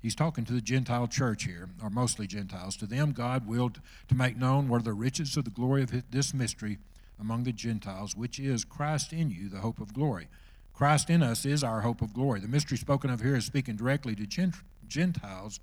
[0.00, 4.14] he's talking to the Gentile church here, or mostly Gentiles, to them God willed to
[4.14, 6.78] make known what are the riches of the glory of this mystery
[7.18, 10.28] among the Gentiles, which is Christ in you, the hope of glory.
[10.74, 12.40] Christ in us is our hope of glory.
[12.40, 14.52] The mystery spoken of here is speaking directly to
[14.86, 15.60] Gentiles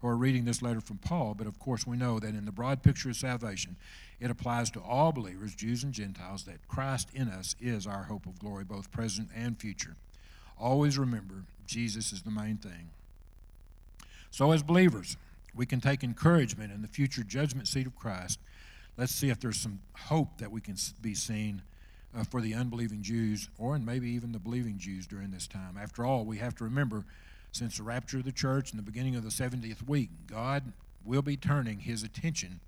[0.00, 2.52] who are reading this letter from Paul, but of course we know that in the
[2.52, 3.76] broad picture of salvation,
[4.18, 8.26] it applies to all believers, Jews and Gentiles, that Christ in us is our hope
[8.26, 9.96] of glory, both present and future.
[10.58, 12.90] Always remember, Jesus is the main thing.
[14.30, 15.16] So, as believers,
[15.54, 18.38] we can take encouragement in the future judgment seat of Christ.
[18.96, 21.62] Let's see if there's some hope that we can be seen
[22.16, 25.78] uh, for the unbelieving Jews, or and maybe even the believing Jews during this time.
[25.80, 27.04] After all, we have to remember
[27.52, 30.72] since the rapture of the church and the beginning of the 70th week, God
[31.04, 32.60] will be turning his attention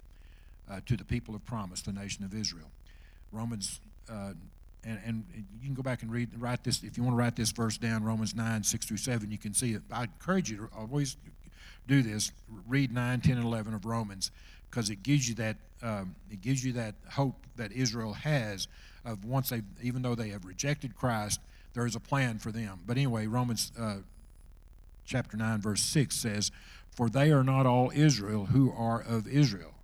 [0.70, 2.70] uh, to the people of promise, the nation of Israel.
[3.30, 4.32] Romans, uh,
[4.84, 5.24] and, and
[5.60, 7.78] you can go back and read, write this, if you want to write this verse
[7.78, 9.82] down, Romans 9, 6 through 7, you can see it.
[9.90, 11.16] I encourage you to always
[11.86, 12.32] do this.
[12.66, 14.30] Read 9, 10, and 11 of Romans
[14.70, 18.68] because it gives you that um, it gives you that hope that Israel has
[19.04, 21.40] of once they even though they have rejected Christ,
[21.74, 22.80] there is a plan for them.
[22.86, 23.96] But anyway, Romans uh,
[25.12, 26.50] chapter 9, verse 6 says,
[26.96, 29.74] For they are not all Israel who are of Israel.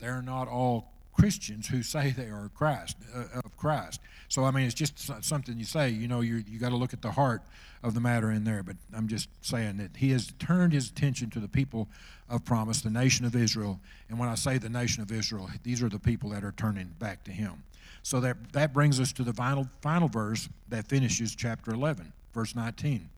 [0.00, 4.00] They are not all Christians who say they are Christ uh, of Christ.
[4.28, 5.88] So I mean, it's just something you say.
[5.88, 7.42] You know, you you got to look at the heart
[7.82, 8.62] of the matter in there.
[8.62, 11.88] But I'm just saying that he has turned his attention to the people
[12.28, 13.80] of promise, the nation of Israel.
[14.10, 16.92] And when I say the nation of Israel, these are the people that are turning
[16.98, 17.62] back to him.
[18.02, 22.54] So that that brings us to the final final verse that finishes chapter 11, verse
[22.54, 23.08] 19.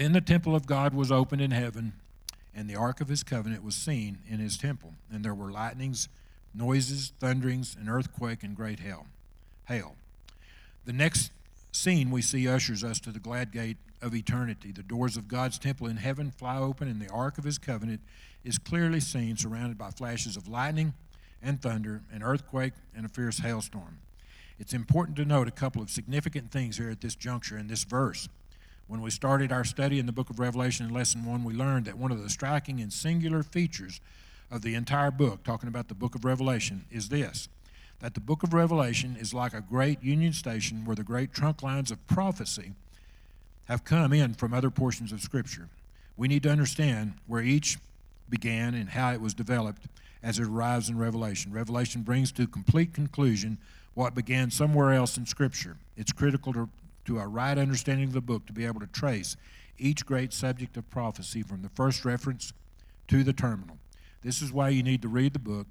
[0.00, 1.92] Then the temple of God was opened in heaven,
[2.54, 4.94] and the ark of his covenant was seen in his temple.
[5.12, 6.08] And there were lightnings,
[6.54, 9.04] noises, thunderings, an earthquake, and great hail.
[9.68, 9.96] Hail.
[10.86, 11.32] The next
[11.70, 14.72] scene we see ushers us to the glad gate of eternity.
[14.72, 18.00] The doors of God's temple in heaven fly open, and the ark of his covenant
[18.42, 20.94] is clearly seen, surrounded by flashes of lightning
[21.42, 23.98] and thunder, an earthquake, and a fierce hailstorm.
[24.58, 27.84] It's important to note a couple of significant things here at this juncture in this
[27.84, 28.30] verse.
[28.90, 31.84] When we started our study in the book of Revelation in lesson one, we learned
[31.84, 34.00] that one of the striking and singular features
[34.50, 37.48] of the entire book, talking about the book of Revelation, is this
[38.00, 41.62] that the book of Revelation is like a great union station where the great trunk
[41.62, 42.72] lines of prophecy
[43.66, 45.68] have come in from other portions of Scripture.
[46.16, 47.78] We need to understand where each
[48.28, 49.84] began and how it was developed
[50.20, 51.52] as it arrives in Revelation.
[51.52, 53.56] Revelation brings to complete conclusion
[53.94, 55.76] what began somewhere else in Scripture.
[55.96, 56.68] It's critical to,
[57.10, 59.36] to a right understanding of the book to be able to trace
[59.78, 62.52] each great subject of prophecy from the first reference
[63.08, 63.76] to the terminal.
[64.22, 65.66] This is why you need to read the book,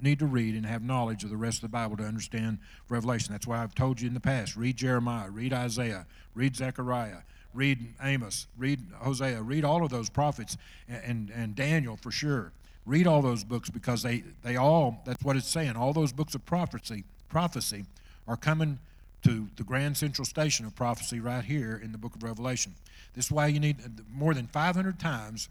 [0.00, 3.32] need to read and have knowledge of the rest of the Bible to understand Revelation.
[3.32, 6.06] That's why I've told you in the past read Jeremiah, read Isaiah,
[6.36, 10.56] read Zechariah, read Amos, read Hosea, read all of those prophets,
[10.88, 12.52] and, and, and Daniel for sure.
[12.86, 16.36] Read all those books because they, they all, that's what it's saying, all those books
[16.36, 17.86] of prophecy, prophecy
[18.28, 18.78] are coming
[19.22, 22.74] to the grand central station of prophecy right here in the book of Revelation.
[23.14, 23.76] This is why you need
[24.12, 25.48] more than 500 times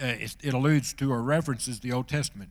[0.00, 2.50] uh, it, it, alludes to or references the Old Testament.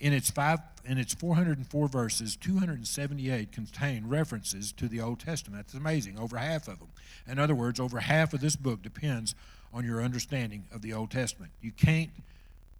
[0.00, 5.66] In its, five, in its 404 verses, 278 contain references to the Old Testament.
[5.66, 6.88] That's amazing, over half of them.
[7.28, 9.34] In other words, over half of this book depends
[9.72, 11.52] on your understanding of the Old Testament.
[11.60, 12.10] You can't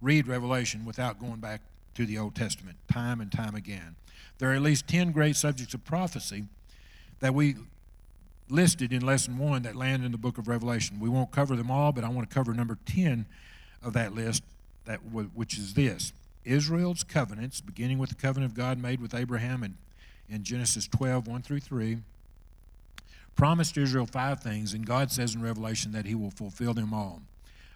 [0.01, 1.61] read Revelation without going back
[1.95, 3.97] to the Old Testament time and time again.
[4.39, 6.45] There are at least 10 great subjects of prophecy
[7.21, 7.57] that we
[8.49, 10.99] listed in lesson one that land in the book of Revelation.
[10.99, 13.27] We won't cover them all, but I want to cover number 10
[13.83, 14.43] of that list,
[14.87, 16.13] that which is this
[16.45, 19.77] Israel's covenants, beginning with the covenant of God made with Abraham in,
[20.29, 21.99] in Genesis 12, 1 through 3,
[23.37, 27.23] promised Israel five things, and God says in Revelation that He will fulfill them all.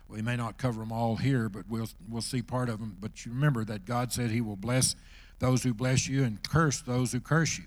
[0.09, 2.97] We may not cover them all here, but we'll, we'll see part of them.
[3.01, 4.95] But you remember that God said He will bless
[5.39, 7.65] those who bless you and curse those who curse you.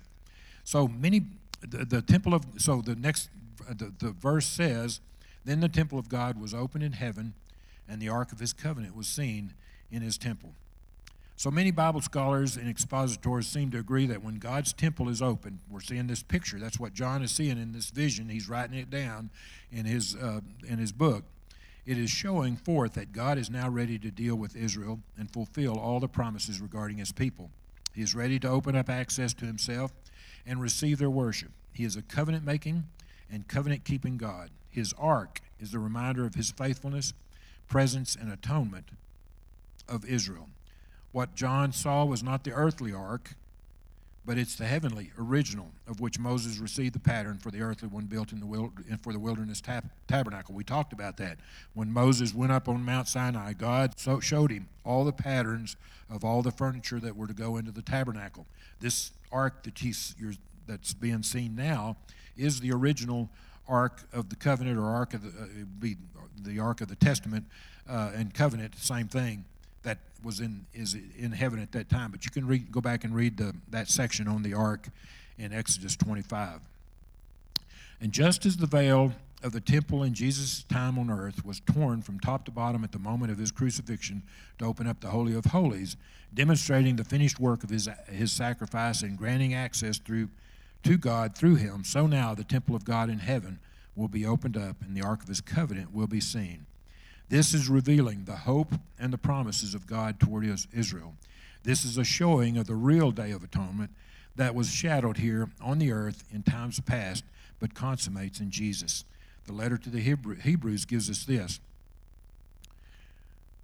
[0.64, 1.22] So many,
[1.60, 3.28] the, the temple of, so the next,
[3.68, 5.00] the, the verse says,
[5.44, 7.34] Then the temple of God was opened in heaven,
[7.88, 9.54] and the ark of His covenant was seen
[9.90, 10.52] in His temple.
[11.38, 15.60] So many Bible scholars and expositors seem to agree that when God's temple is open,
[15.70, 16.58] we're seeing this picture.
[16.58, 18.28] That's what John is seeing in this vision.
[18.28, 19.30] He's writing it down
[19.70, 21.22] in his, uh, in his book.
[21.88, 25.78] It is showing forth that God is now ready to deal with Israel and fulfill
[25.78, 27.50] all the promises regarding his people.
[27.94, 29.90] He is ready to open up access to himself
[30.46, 31.50] and receive their worship.
[31.72, 32.84] He is a covenant making
[33.32, 34.50] and covenant keeping God.
[34.68, 37.14] His ark is the reminder of his faithfulness,
[37.68, 38.90] presence, and atonement
[39.88, 40.50] of Israel.
[41.12, 43.30] What John saw was not the earthly ark,
[44.28, 48.04] but it's the heavenly original of which Moses received the pattern for the earthly one
[48.04, 50.54] built in the wild, for the wilderness tab- tabernacle.
[50.54, 51.38] We talked about that
[51.72, 53.54] when Moses went up on Mount Sinai.
[53.54, 55.76] God so showed him all the patterns
[56.10, 58.44] of all the furniture that were to go into the tabernacle.
[58.80, 60.14] This ark that he's,
[60.66, 61.96] that's being seen now
[62.36, 63.30] is the original
[63.66, 65.46] ark of the covenant or ark of the, uh,
[65.80, 65.96] be
[66.42, 67.46] the ark of the testament
[67.88, 69.46] uh, and covenant, same thing
[69.88, 72.10] that was in is in heaven at that time.
[72.10, 74.88] But you can read, go back and read the, that section on the ark
[75.38, 76.60] in Exodus 25.
[78.00, 82.02] And just as the veil of the temple in Jesus' time on earth was torn
[82.02, 84.22] from top to bottom at the moment of his crucifixion
[84.58, 85.96] to open up the Holy of Holies,
[86.34, 90.28] demonstrating the finished work of his, his sacrifice and granting access through,
[90.82, 93.58] to God through him, so now the temple of God in heaven
[93.96, 96.66] will be opened up and the ark of his covenant will be seen.
[97.28, 101.14] This is revealing the hope and the promises of God toward Israel.
[101.62, 103.90] This is a showing of the real day of atonement
[104.36, 107.24] that was shadowed here on the earth in times past,
[107.60, 109.04] but consummates in Jesus.
[109.46, 111.60] The letter to the Hebrews gives us this.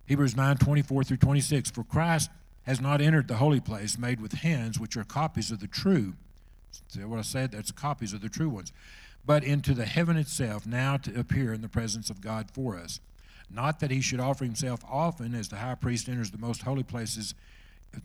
[0.06, 1.70] Hebrews 9 24 through 26.
[1.70, 2.30] For Christ
[2.64, 6.14] has not entered the holy place made with hands, which are copies of the true.
[6.88, 7.52] See what I said?
[7.52, 8.72] That's copies of the true ones.
[9.24, 13.00] But into the heaven itself, now to appear in the presence of God for us.
[13.50, 16.82] Not that he should offer himself often, as the high priest enters the most holy
[16.82, 17.34] places,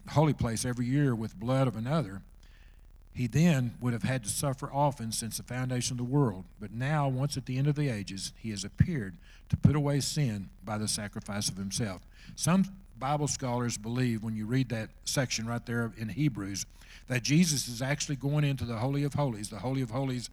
[0.09, 2.21] holy place every year with blood of another.
[3.13, 6.45] He then would have had to suffer often since the foundation of the world.
[6.59, 9.17] But now, once at the end of the ages, he has appeared
[9.49, 12.05] to put away sin by the sacrifice of himself.
[12.35, 12.65] Some
[12.97, 16.65] Bible scholars believe, when you read that section right there in Hebrews,
[17.07, 19.49] that Jesus is actually going into the Holy of Holies.
[19.49, 20.29] The Holy of Holies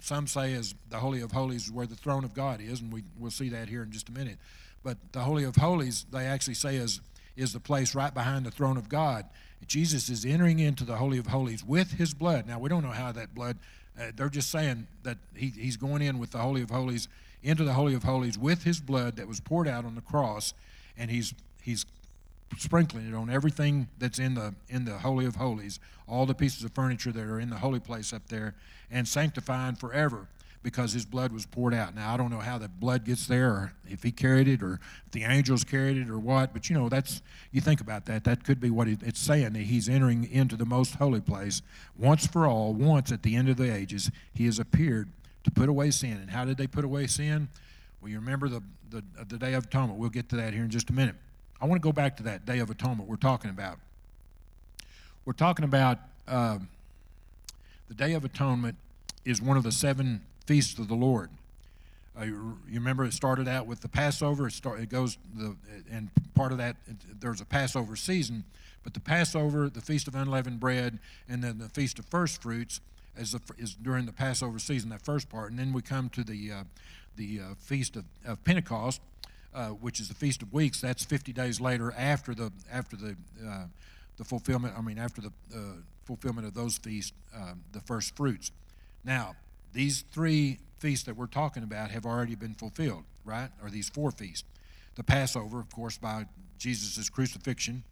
[0.00, 2.92] some say is the Holy of Holies is where the throne of God is, and
[2.92, 4.38] we, we'll see that here in just a minute.
[4.82, 7.00] But the Holy of Holies, they actually say, is,
[7.36, 9.26] is the place right behind the throne of God.
[9.66, 12.46] Jesus is entering into the Holy of Holies with his blood.
[12.46, 13.56] Now, we don't know how that blood,
[14.00, 17.08] uh, they're just saying that he, he's going in with the Holy of Holies,
[17.42, 20.54] into the Holy of Holies with his blood that was poured out on the cross,
[20.96, 21.84] and he's, he's
[22.56, 25.78] sprinkling it on everything that's in the in the holy of holies
[26.08, 28.54] all the pieces of furniture that are in the holy place up there
[28.90, 30.26] and sanctifying forever
[30.62, 31.94] because his blood was poured out.
[31.94, 34.80] Now, I don't know how the blood gets there, or if he carried it, or
[35.06, 37.22] if the angels carried it, or what, but you know, that's,
[37.52, 39.52] you think about that, that could be what it's saying.
[39.52, 41.62] That he's entering into the most holy place
[41.96, 44.10] once for all, once at the end of the ages.
[44.34, 45.08] He has appeared
[45.44, 46.18] to put away sin.
[46.20, 47.48] And how did they put away sin?
[48.00, 49.98] Well, you remember the, the, the Day of Atonement.
[49.98, 51.14] We'll get to that here in just a minute.
[51.60, 53.78] I want to go back to that Day of Atonement we're talking about.
[55.24, 55.98] We're talking about
[56.28, 56.58] uh,
[57.88, 58.76] the Day of Atonement
[59.24, 61.30] is one of the seven feasts of the Lord.
[62.18, 64.46] Uh, you remember it started out with the Passover.
[64.46, 65.56] It, start, it goes the
[65.90, 66.76] and part of that
[67.20, 68.44] there's a Passover season,
[68.84, 72.80] but the Passover, the Feast of Unleavened Bread, and then the Feast of First Fruits
[73.16, 76.22] is, the, is during the Passover season, that first part, and then we come to
[76.22, 76.64] the uh,
[77.16, 79.00] the uh, Feast of, of Pentecost,
[79.54, 80.80] uh, which is the Feast of Weeks.
[80.80, 83.64] That's 50 days later after the after the uh,
[84.16, 84.74] the fulfillment.
[84.76, 85.58] I mean, after the uh,
[86.04, 87.12] fulfillment of those feasts,
[87.72, 88.50] the first fruits.
[89.04, 89.36] Now,
[89.72, 93.50] these three feasts that we're talking about have already been fulfilled, right?
[93.62, 94.44] Or these four feasts.
[94.94, 96.26] The Passover, of course, by
[96.58, 97.84] Jesus' crucifixion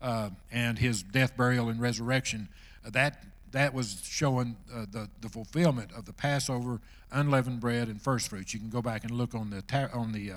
[0.00, 2.48] uh, and his death, burial, and resurrection.
[2.84, 3.22] Uh, that
[3.56, 6.80] that was showing uh, the, the fulfillment of the Passover,
[7.10, 8.52] unleavened bread, and first fruits.
[8.52, 10.36] You can go back and look on the ta- on the uh,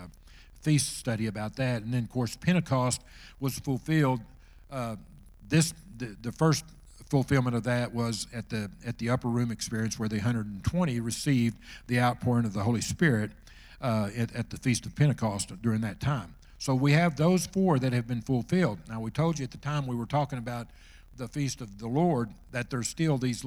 [0.61, 1.83] feast study about that.
[1.83, 3.01] And then, of course, Pentecost
[3.39, 4.21] was fulfilled.
[4.71, 4.95] Uh,
[5.47, 6.63] this the, the first
[7.09, 11.57] fulfillment of that was at the at the upper room experience where the 120 received
[11.87, 13.31] the outpouring of the Holy Spirit
[13.81, 16.35] uh, at, at the feast of Pentecost during that time.
[16.57, 18.79] So we have those four that have been fulfilled.
[18.89, 20.67] Now we told you at the time we were talking about
[21.19, 23.45] the feast of the Lord that there's still these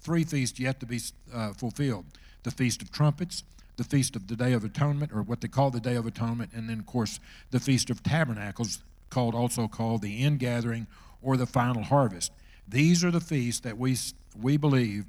[0.00, 1.00] three feasts yet to be
[1.34, 2.06] uh, fulfilled:
[2.44, 3.44] the feast of trumpets,
[3.76, 6.52] the feast of the Day of Atonement, or what they call the Day of Atonement,
[6.54, 10.86] and then of course the feast of Tabernacles, called also called the Ingathering
[11.20, 12.32] or the Final Harvest.
[12.66, 13.96] These are the feasts that we,
[14.40, 15.04] we believe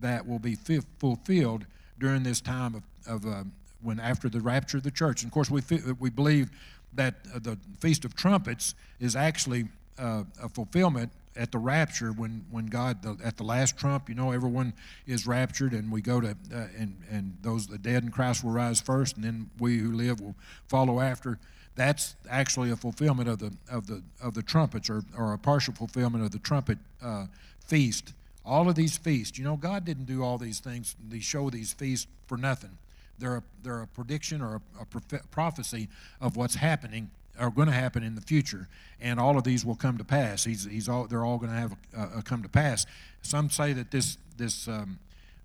[0.00, 0.56] that will be
[0.98, 1.66] fulfilled
[1.98, 3.44] during this time of, of uh,
[3.82, 5.22] when after the rapture of the church.
[5.22, 5.62] And of course, we,
[6.00, 6.50] we believe
[6.94, 9.68] that uh, the Feast of Trumpets is actually
[9.98, 14.14] uh, a fulfillment at the rapture when, when God, the, at the last trump, you
[14.14, 14.72] know, everyone
[15.06, 18.52] is raptured and we go to, uh, and, and those, the dead in Christ will
[18.52, 20.36] rise first and then we who live will
[20.68, 21.38] follow after.
[21.76, 25.74] That's actually a fulfillment of the of the of the trumpets or, or a partial
[25.74, 27.26] fulfillment of the trumpet uh,
[27.66, 28.12] feast.
[28.46, 31.72] All of these feasts you know god didn't do all these things they show these
[31.72, 32.78] feasts for nothing.
[33.18, 35.88] They're a, they're a prediction or a, a prophecy
[36.20, 38.68] of what's happening are going to happen in the future
[39.00, 41.58] and all of these will come to pass he's, he's all, they're all going to
[41.58, 42.86] have a, a come to pass
[43.22, 44.98] some say that this this um,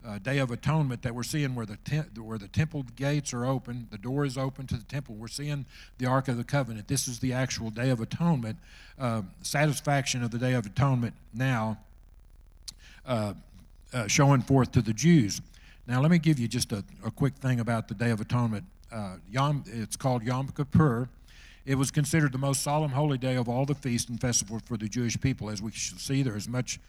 [0.05, 3.45] uh, Day of Atonement that we're seeing where the, te- where the temple gates are
[3.45, 5.15] open, the door is open to the temple.
[5.15, 5.65] We're seeing
[5.97, 6.87] the Ark of the Covenant.
[6.87, 8.57] This is the actual Day of Atonement,
[8.97, 11.77] uh, satisfaction of the Day of Atonement now
[13.05, 13.33] uh,
[13.93, 15.41] uh showing forth to the Jews.
[15.87, 18.63] Now, let me give you just a, a quick thing about the Day of Atonement.
[18.91, 21.09] Uh, Yom, it's called Yom Kippur.
[21.65, 24.77] It was considered the most solemn holy day of all the feasts and festivals for
[24.77, 25.49] the Jewish people.
[25.49, 26.79] As we shall see, there is much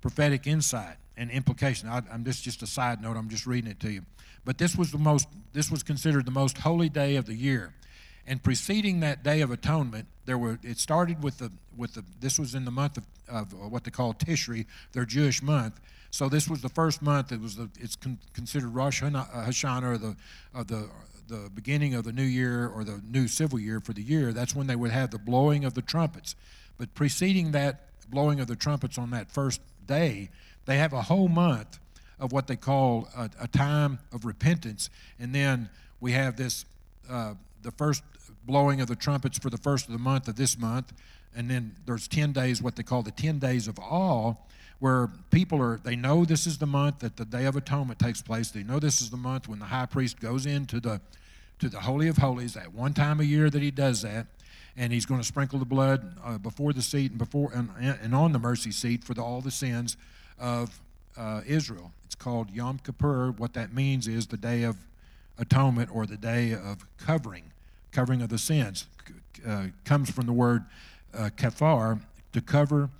[0.00, 1.88] prophetic insight and implication.
[1.88, 3.16] I, am this just a side note.
[3.16, 4.02] I'm just reading it to you.
[4.44, 5.28] But this was the most.
[5.52, 7.72] This was considered the most holy day of the year,
[8.26, 10.58] and preceding that day of atonement, there were.
[10.62, 12.04] It started with the with the.
[12.20, 15.80] This was in the month of, of uh, what they call Tishri, their Jewish month.
[16.10, 17.32] So this was the first month.
[17.32, 17.70] It was the.
[17.80, 20.16] It's con, considered Rosh uh, Hashanah, or the
[20.52, 20.90] of the
[21.28, 24.32] the beginning of the new year or the new civil year for the year.
[24.32, 26.36] That's when they would have the blowing of the trumpets.
[26.78, 30.30] But preceding that blowing of the trumpets on that first day,
[30.66, 31.78] they have a whole month
[32.18, 34.90] of what they call a, a time of repentance.
[35.18, 35.68] And then
[36.00, 36.64] we have this,
[37.10, 38.02] uh, the first
[38.44, 40.92] blowing of the trumpets for the first of the month of this month.
[41.36, 44.34] And then there's 10 days, what they call the 10 days of awe,
[44.78, 48.20] where people are, they know this is the month that the Day of Atonement takes
[48.20, 48.50] place.
[48.50, 51.00] They know this is the month when the high priest goes into the,
[51.60, 54.26] to the Holy of Holies, at one time a year that he does that
[54.76, 58.14] and he's going to sprinkle the blood uh, before the seat and before and, and
[58.14, 59.96] on the mercy seat for the, all the sins
[60.38, 60.80] of
[61.16, 61.92] uh, Israel.
[62.04, 63.32] It's called Yom Kippur.
[63.32, 64.76] What that means is the day of
[65.38, 67.52] atonement or the day of covering,
[67.92, 68.86] covering of the sins.
[69.46, 70.64] Uh, comes from the word
[71.12, 72.00] uh, kafar,
[72.32, 72.90] to cover,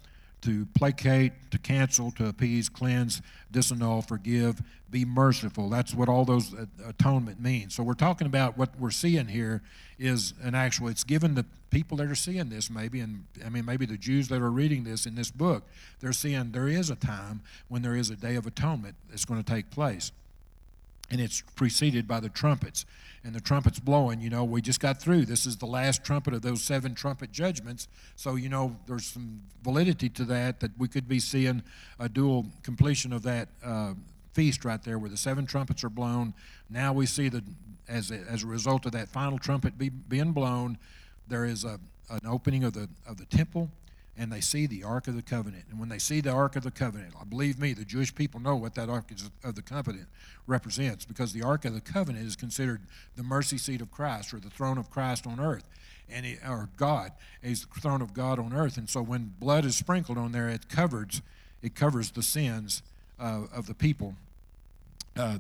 [0.45, 5.71] to placate, to cancel, to appease, cleanse, disannul, forgive, be merciful.
[5.71, 7.75] That's what all those uh, atonement means.
[7.75, 9.63] So we're talking about what we're seeing here
[9.99, 13.65] is an actual, it's given the people that are seeing this maybe, and I mean,
[13.65, 15.65] maybe the Jews that are reading this in this book,
[16.01, 19.43] they're seeing there is a time when there is a day of atonement that's going
[19.43, 20.13] to take place.
[21.15, 22.87] And it's preceded by the trumpets.
[23.23, 25.27] And the trumpets blowing, you know, we just got through.
[25.27, 27.87] This is the last trumpet of those seven trumpet judgments.
[28.17, 31.63] So, you know, there's some validity to that, that we could be seeing
[32.01, 33.95] a dual completion of that uh,
[34.33, 36.35] feast right there where the seven trumpets are blown.
[36.69, 37.45] Now we see that
[37.89, 40.79] as a, as a result of that final trumpet be, being blown,
[41.29, 41.79] there is a,
[42.11, 43.71] an opening of the of the temple,
[44.17, 45.65] and they see the Ark of the Covenant.
[45.71, 48.55] And when they see the Ark of the Covenant, believe me, the Jewish people know
[48.55, 49.11] what that Ark
[49.43, 50.07] of the Covenant
[50.47, 52.83] represents because the Ark of the Covenant is considered
[53.17, 55.69] the mercy seat of Christ or the throne of Christ on earth
[56.11, 57.13] and it, or God
[57.43, 58.77] is the throne of God on earth.
[58.77, 61.23] And so when blood is sprinkled on there, it covers
[61.63, 62.83] it covers the sins
[63.19, 64.17] uh, of the people
[65.17, 65.39] uh,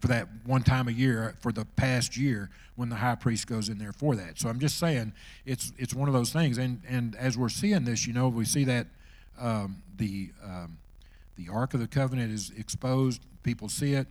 [0.00, 3.68] for that one time a year for the past year when the high priest goes
[3.68, 4.38] in there for that.
[4.38, 5.12] So I'm just saying
[5.44, 6.58] it's it's one of those things.
[6.58, 8.86] And and as we're seeing this, you know, we see that
[9.40, 10.78] um, the um,
[11.36, 13.22] the Ark of the Covenant is exposed.
[13.42, 14.06] People see it.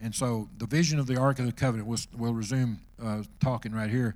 [0.00, 3.72] And so the vision of the Ark of the Covenant, we'll, we'll resume uh, talking
[3.72, 4.14] right here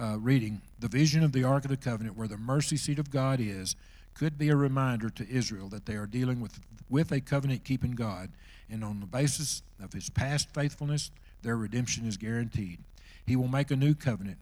[0.00, 3.10] uh, reading, the vision of the Ark of the Covenant, where the mercy seat of
[3.10, 3.74] God is,
[4.14, 7.92] could be a reminder to Israel that they are dealing with, with a covenant keeping
[7.92, 8.30] God,
[8.70, 11.10] and on the basis of his past faithfulness,
[11.42, 12.78] their redemption is guaranteed.
[13.26, 14.38] He will make a new covenant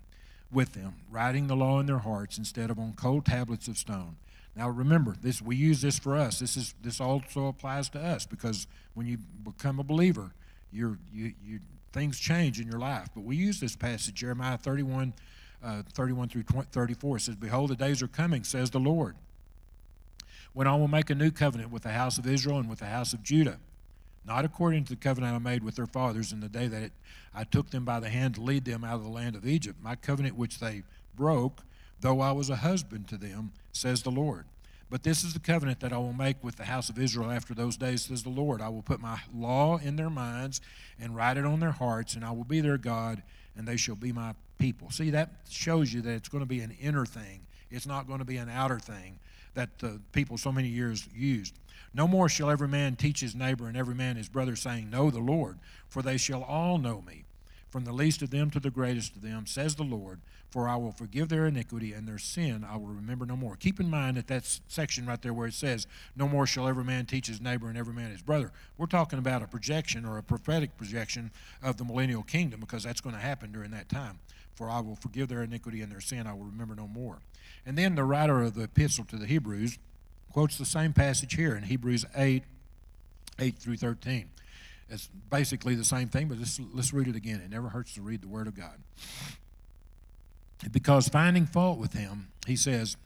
[0.50, 4.16] with them, writing the law in their hearts instead of on cold tablets of stone.
[4.54, 6.38] Now remember, this we use this for us.
[6.38, 10.32] This is this also applies to us because when you become a believer,
[10.72, 11.60] you you
[11.92, 13.08] things change in your life.
[13.14, 15.12] But we use this passage, Jeremiah 31
[15.64, 19.16] uh, 31 through 34 It says, Behold, the days are coming, says the Lord,
[20.52, 22.86] when I will make a new covenant with the house of Israel and with the
[22.86, 23.58] house of Judah,
[24.26, 26.92] not according to the covenant I made with their fathers in the day that it,
[27.34, 29.78] I took them by the hand to lead them out of the land of Egypt,
[29.82, 30.82] my covenant which they
[31.14, 31.62] broke,
[32.00, 34.46] though I was a husband to them, says the Lord.
[34.88, 37.54] But this is the covenant that I will make with the house of Israel after
[37.54, 38.60] those days, says the Lord.
[38.60, 40.60] I will put my law in their minds
[41.00, 43.22] and write it on their hearts, and I will be their God,
[43.56, 44.90] and they shall be my people.
[44.90, 47.46] See, that shows you that it's going to be an inner thing.
[47.70, 49.18] It's not going to be an outer thing
[49.54, 51.54] that uh, people so many years used.
[51.96, 55.10] No more shall every man teach his neighbor and every man his brother, saying, Know
[55.10, 57.24] the Lord, for they shall all know me,
[57.70, 60.20] from the least of them to the greatest of them, says the Lord.
[60.50, 63.56] For I will forgive their iniquity and their sin I will remember no more.
[63.56, 66.84] Keep in mind that that section right there where it says, No more shall every
[66.84, 68.52] man teach his neighbor and every man his brother.
[68.76, 71.30] We're talking about a projection or a prophetic projection
[71.62, 74.18] of the millennial kingdom because that's going to happen during that time.
[74.54, 77.20] For I will forgive their iniquity and their sin I will remember no more.
[77.64, 79.78] And then the writer of the epistle to the Hebrews
[80.32, 82.42] quotes the same passage here in Hebrews 8
[83.38, 84.30] 8 through 13.
[84.88, 87.40] It's basically the same thing, but let's, let's read it again.
[87.44, 88.78] It never hurts to read the Word of God.
[90.70, 92.96] Because finding fault with him, he says,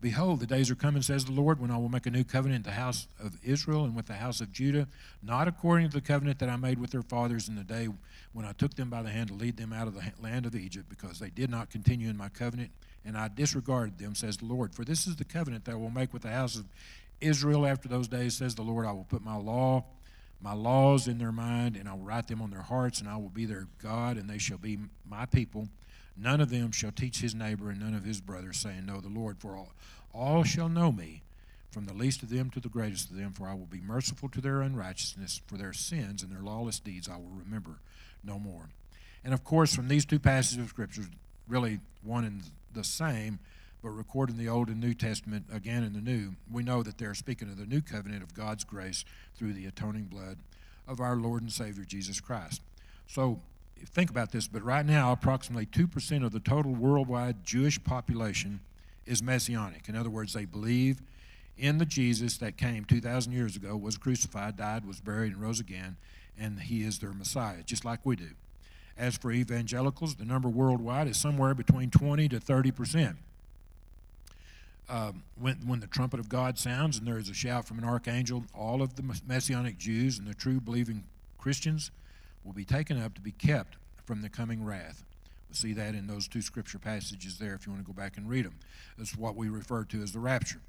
[0.00, 2.66] Behold, the days are coming, says the Lord, when I will make a new covenant
[2.66, 4.86] in the house of Israel and with the house of Judah,
[5.22, 7.88] not according to the covenant that I made with their fathers in the day
[8.34, 10.54] when I took them by the hand to lead them out of the land of
[10.54, 12.70] Egypt, because they did not continue in my covenant,
[13.04, 14.74] and I disregarded them, says the Lord.
[14.74, 16.64] For this is the covenant that I will make with the house of
[17.20, 18.86] Israel after those days, says the Lord.
[18.86, 19.84] I will put my law,
[20.40, 23.16] my laws in their mind, and I will write them on their hearts, and I
[23.16, 24.78] will be their God, and they shall be
[25.08, 25.68] my people
[26.16, 29.08] None of them shall teach his neighbor and none of his brothers, saying, Know the
[29.08, 29.72] Lord, for all,
[30.12, 31.22] all shall know me,
[31.70, 34.28] from the least of them to the greatest of them, for I will be merciful
[34.30, 37.80] to their unrighteousness, for their sins and their lawless deeds I will remember
[38.22, 38.68] no more.
[39.24, 41.02] And of course, from these two passages of Scripture,
[41.48, 42.42] really one and
[42.74, 43.38] the same,
[43.82, 46.98] but recorded in the Old and New Testament, again in the New, we know that
[46.98, 49.04] they're speaking of the new covenant of God's grace
[49.36, 50.38] through the atoning blood
[50.86, 52.62] of our Lord and Savior Jesus Christ.
[53.06, 53.40] So
[53.86, 58.60] think about this, but right now, approximately 2% of the total worldwide Jewish population
[59.06, 59.88] is messianic.
[59.88, 61.00] In other words, they believe
[61.56, 65.60] in the Jesus that came 2,000 years ago, was crucified, died, was buried, and rose
[65.60, 65.96] again,
[66.38, 68.30] and he is their Messiah, just like we do.
[68.96, 73.16] As for evangelicals, the number worldwide is somewhere between 20 to 30 percent.
[74.88, 77.84] Um, when, when the trumpet of God sounds and there is a shout from an
[77.84, 81.04] archangel, all of the Messianic Jews and the true believing
[81.38, 81.90] Christians
[82.44, 85.02] will be taken up to be kept from the coming wrath.
[85.48, 88.18] We'll see that in those two scripture passages there if you want to go back
[88.18, 88.56] and read them.
[88.98, 90.60] That's what we refer to as the rapture.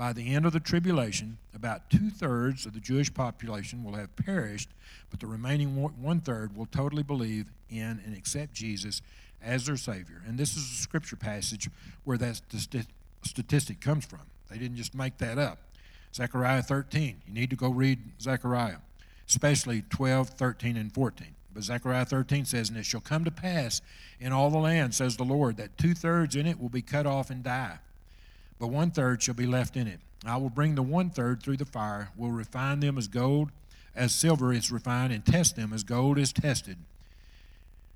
[0.00, 4.16] By the end of the tribulation, about two thirds of the Jewish population will have
[4.16, 4.70] perished,
[5.10, 9.02] but the remaining one third will totally believe in and accept Jesus
[9.42, 10.22] as their Savior.
[10.26, 11.68] And this is a scripture passage
[12.04, 12.40] where that
[13.24, 14.22] statistic comes from.
[14.50, 15.58] They didn't just make that up.
[16.14, 17.20] Zechariah 13.
[17.26, 18.78] You need to go read Zechariah
[19.28, 21.28] especially 12, 13, and 14.
[21.52, 23.82] But Zechariah 13 says, And it shall come to pass
[24.18, 27.06] in all the land, says the Lord, that two thirds in it will be cut
[27.06, 27.78] off and die,
[28.60, 29.98] but one third shall be left in it.
[30.24, 33.50] I will bring the one third through the fire, will refine them as gold,
[33.96, 36.76] as silver is refined, and test them as gold is tested.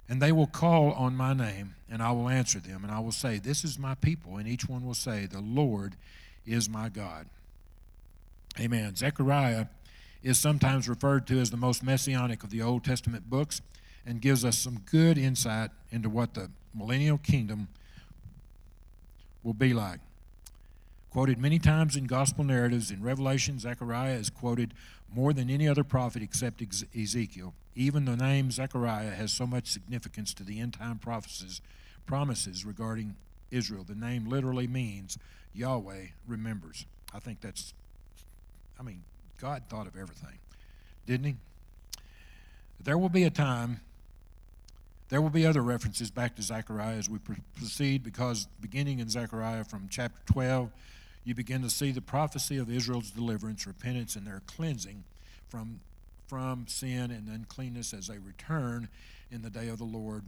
[0.08, 3.12] And they will call on my name, and I will answer them, and I will
[3.12, 4.38] say, This is my people.
[4.38, 5.96] And each one will say, The Lord
[6.46, 7.26] is my God.
[8.58, 8.96] Amen.
[8.96, 9.66] Zechariah
[10.22, 13.60] is sometimes referred to as the most messianic of the Old Testament books
[14.06, 17.68] and gives us some good insight into what the millennial kingdom
[19.42, 20.00] will be like.
[21.14, 24.74] Quoted many times in gospel narratives, in Revelation, Zechariah is quoted
[25.14, 27.54] more than any other prophet except Ezekiel.
[27.76, 31.60] Even the name Zechariah has so much significance to the end time prophecies,
[32.04, 33.14] promises regarding
[33.52, 33.84] Israel.
[33.84, 35.16] The name literally means
[35.54, 36.84] Yahweh remembers.
[37.14, 37.74] I think that's,
[38.80, 39.04] I mean,
[39.40, 40.40] God thought of everything,
[41.06, 41.36] didn't He?
[42.82, 43.82] There will be a time,
[45.10, 47.20] there will be other references back to Zechariah as we
[47.56, 50.72] proceed, because beginning in Zechariah from chapter 12,
[51.24, 55.04] you begin to see the prophecy of Israel's deliverance, repentance, and their cleansing
[55.48, 55.80] from,
[56.26, 58.88] from sin and uncleanness as they return
[59.30, 60.24] in the day of the Lord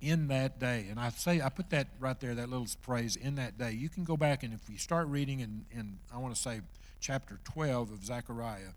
[0.00, 0.86] in that day.
[0.90, 3.72] And I say, I put that right there, that little phrase, in that day.
[3.72, 6.60] You can go back and if you start reading in, in I want to say,
[7.00, 8.72] chapter 12 of Zechariah,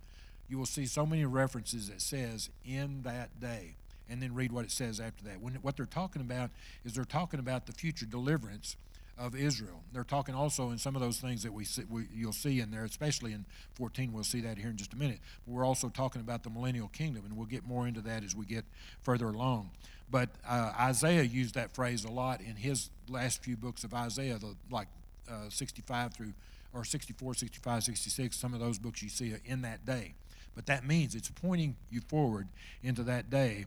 [0.47, 3.75] you will see so many references that says, in that day.
[4.11, 5.39] And then read what it says after that.
[5.39, 6.49] When, what they're talking about
[6.83, 8.75] is they're talking about the future deliverance
[9.19, 9.81] of Israel.
[9.91, 12.71] They're talking also in some of those things that we, see, we, you'll see in
[12.71, 13.45] there, especially in
[13.75, 14.13] 14.
[14.13, 15.19] We'll see that here in just a minute.
[15.45, 18.35] But we're also talking about the millennial kingdom, and we'll get more into that as
[18.35, 18.63] we get
[19.01, 19.71] further along.
[20.09, 24.39] But uh, Isaiah used that phrase a lot in his last few books of Isaiah,
[24.39, 24.87] the, like
[25.29, 26.33] uh, 65 through
[26.73, 28.35] or 64, 65, 66.
[28.35, 30.13] Some of those books you see in that day.
[30.55, 32.47] But that means it's pointing you forward
[32.83, 33.65] into that day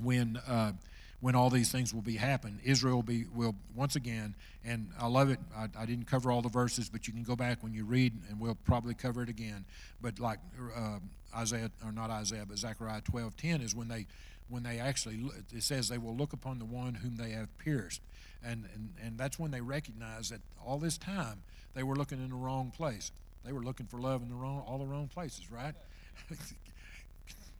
[0.00, 0.72] when uh,
[1.20, 2.60] when all these things will be happen.
[2.64, 5.40] Israel will be will once again, and I love it.
[5.56, 8.12] I, I, didn't cover all the verses, but you can go back when you read,
[8.28, 9.64] and we'll probably cover it again.
[10.00, 10.38] But like
[10.76, 10.98] uh,
[11.36, 14.06] Isaiah, or not Isaiah, but Zechariah twelve ten is when they
[14.48, 18.00] when they actually it says they will look upon the one whom they have pierced,
[18.44, 21.42] and and and that's when they recognize that all this time
[21.74, 23.10] they were looking in the wrong place.
[23.44, 25.74] They were looking for love in the wrong all the wrong places, right?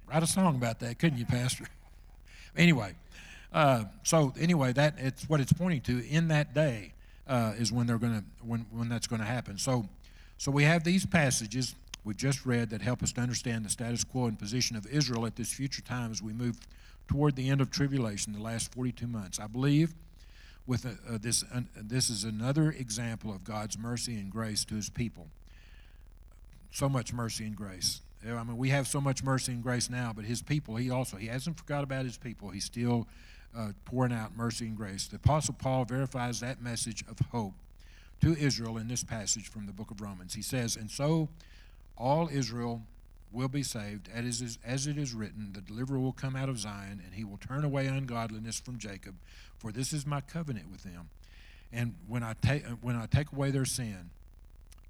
[0.09, 1.66] Write a song about that, couldn't you, Pastor?
[2.56, 2.94] anyway.
[3.53, 6.07] Uh, so anyway, that it's what it's pointing to.
[6.09, 6.92] In that day
[7.26, 9.59] uh, is when they're going to when when that's going to happen.
[9.59, 9.88] So,
[10.36, 11.74] so we have these passages
[12.05, 15.26] we've just read that help us to understand the status quo and position of Israel
[15.26, 16.59] at this future time as we move
[17.07, 19.38] toward the end of tribulation, the last 42 months.
[19.40, 19.94] I believe
[20.66, 24.74] with uh, uh this uh, this is another example of God's mercy and grace to
[24.74, 25.28] His people.
[26.70, 28.03] So much mercy and grace.
[28.26, 31.16] I mean, we have so much mercy and grace now, but His people, He also
[31.16, 32.51] He hasn't forgot about His people.
[32.51, 33.07] He still
[33.57, 35.07] uh, pouring out mercy and grace.
[35.07, 37.55] The Apostle Paul verifies that message of hope
[38.20, 40.34] to Israel in this passage from the book of Romans.
[40.34, 41.28] He says, And so
[41.96, 42.82] all Israel
[43.30, 47.14] will be saved, as it is written, The deliverer will come out of Zion, and
[47.14, 49.14] he will turn away ungodliness from Jacob,
[49.59, 51.11] for this is my covenant with them.
[51.72, 54.11] And when I, take, when I take away their sin,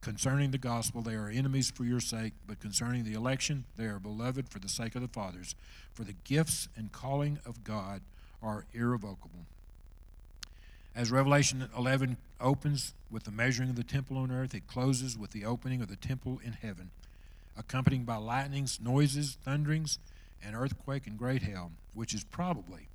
[0.01, 3.99] Concerning the gospel, they are enemies for your sake, but concerning the election, they are
[3.99, 5.57] beloved for the sake of the fathers.
[5.93, 8.03] For the gifts and calling of God
[8.43, 9.47] are irrevocable.
[10.95, 15.31] As Revelation 11 opens with the measuring of the temple on earth, it closes with
[15.31, 16.91] the opening of the temple in heaven,
[17.57, 19.99] accompanied by lightnings, noises, thunderings,
[20.43, 22.89] and earthquake and great hail, which is probably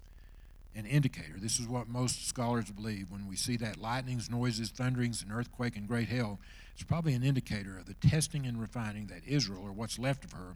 [0.76, 1.36] an indicator.
[1.38, 3.12] This is what most scholars believe.
[3.12, 6.40] When we see that lightnings, noises, thunderings, and earthquake and great hail,
[6.74, 10.32] it's probably an indicator of the testing and refining that Israel, or what's left of
[10.32, 10.56] her,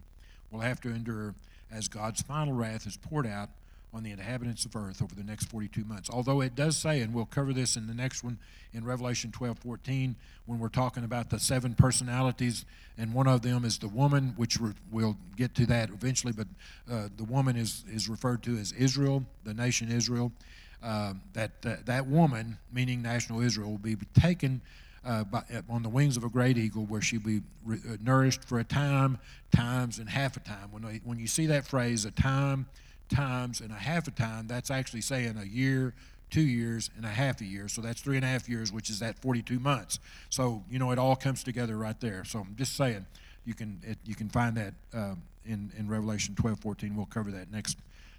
[0.50, 1.34] will have to endure
[1.70, 3.50] as God's final wrath is poured out
[3.94, 6.10] on the inhabitants of earth over the next 42 months.
[6.10, 8.38] Although it does say, and we'll cover this in the next one
[8.72, 10.14] in Revelation 12 14,
[10.46, 12.64] when we're talking about the seven personalities,
[12.98, 14.58] and one of them is the woman, which
[14.90, 16.46] we'll get to that eventually, but
[16.90, 20.32] uh, the woman is, is referred to as Israel, the nation Israel.
[20.80, 24.60] Uh, that, uh, that woman, meaning national Israel, will be taken.
[25.04, 28.44] Uh, by, on the wings of a great eagle, where she'll be re- uh, nourished
[28.44, 29.16] for a time,
[29.54, 30.70] times, and half a time.
[30.70, 32.66] When, when you see that phrase, a time,
[33.08, 35.94] times and a half a time, that's actually saying a year,
[36.30, 37.68] two years, and a half a year.
[37.68, 39.98] So that's three and a half years, which is that 42 months.
[40.30, 42.24] So, you know, it all comes together right there.
[42.24, 43.06] So I'm just saying,
[43.44, 46.96] you can, it, you can find that um, in, in Revelation 12, 14.
[46.96, 47.78] We'll cover that next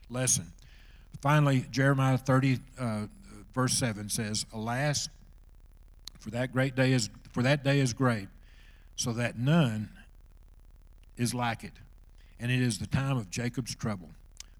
[0.09, 0.51] lesson.
[1.21, 3.05] Finally, Jeremiah 30, uh,
[3.53, 5.09] verse 7 says, Alas,
[6.19, 8.27] for that great day is for that day is great,
[8.95, 9.89] so that none
[11.15, 11.73] is like it.
[12.39, 14.09] And it is the time of Jacob's trouble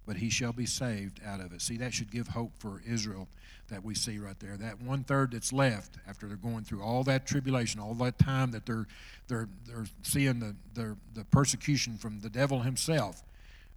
[0.10, 1.62] but he shall be saved out of it.
[1.62, 3.28] See, that should give hope for Israel
[3.70, 4.57] that we see right there.
[4.57, 8.49] That one third that's left after they're going through all that tribulation, all that time
[8.51, 8.88] that they're
[9.28, 13.22] they're they're seeing the the, the persecution from the devil himself.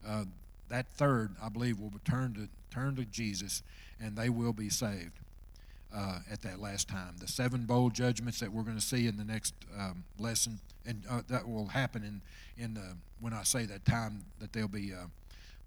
[0.08, 0.24] Uh,
[0.70, 3.62] that third, I believe, will turn to turn to Jesus,
[4.00, 5.18] and they will be saved.
[5.94, 7.14] uh, at that last time.
[7.18, 11.02] The seven bowl judgments that we're going to see in the next um, lesson, and
[11.08, 12.20] uh, that will happen in
[12.62, 14.92] in the, when I say that time that they'll be.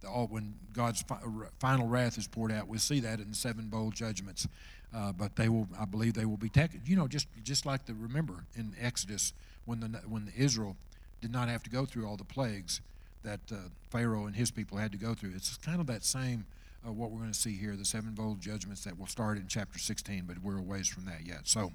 [0.06, 1.22] Uh, all when God's fi-
[1.60, 4.47] final wrath is poured out, we'll see that in the seven bowl judgments.
[4.93, 6.82] Uh, but they will, I believe, they will be taken.
[6.86, 9.34] You know, just just like the remember in Exodus
[9.66, 10.78] when the when Israel
[11.22, 12.82] did not have to go through all the plagues
[13.24, 13.56] that uh,
[13.89, 15.32] Pharaoh and his people had to go through.
[15.36, 16.45] It's kind of that same
[16.88, 19.45] uh, what we're going to see here, the seven bowl judgments that will start in
[19.47, 21.39] chapter 16, but we're a ways from that yet.
[21.43, 21.72] So,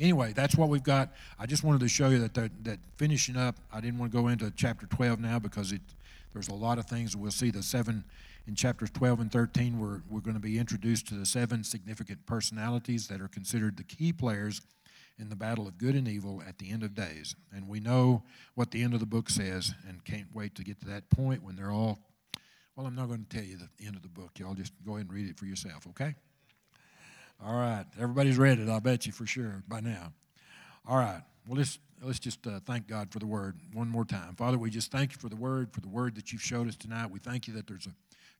[0.00, 1.10] anyway, that's what we've got.
[1.38, 3.56] I just wanted to show you that that finishing up.
[3.72, 5.82] I didn't want to go into chapter 12 now because it
[6.36, 7.16] there's a lot of things.
[7.16, 8.04] We'll see the seven
[8.46, 9.78] in chapters 12 and 13.
[9.78, 13.82] We're we're going to be introduced to the seven significant personalities that are considered the
[13.82, 14.60] key players
[15.18, 17.34] in the battle of good and evil at the end of days.
[17.54, 18.22] And we know
[18.54, 21.42] what the end of the book says and can't wait to get to that point
[21.42, 22.00] when they're all
[22.76, 24.32] well, I'm not going to tell you the end of the book.
[24.38, 26.14] Y'all just go ahead and read it for yourself, okay?
[27.42, 27.86] All right.
[27.98, 30.12] Everybody's read it, I'll bet you for sure by now.
[30.86, 31.22] All right.
[31.48, 34.34] Well, let's, let's just uh, thank God for the word one more time.
[34.34, 36.76] Father, we just thank you for the word, for the word that you've showed us
[36.76, 37.10] tonight.
[37.10, 37.90] We thank you that there's a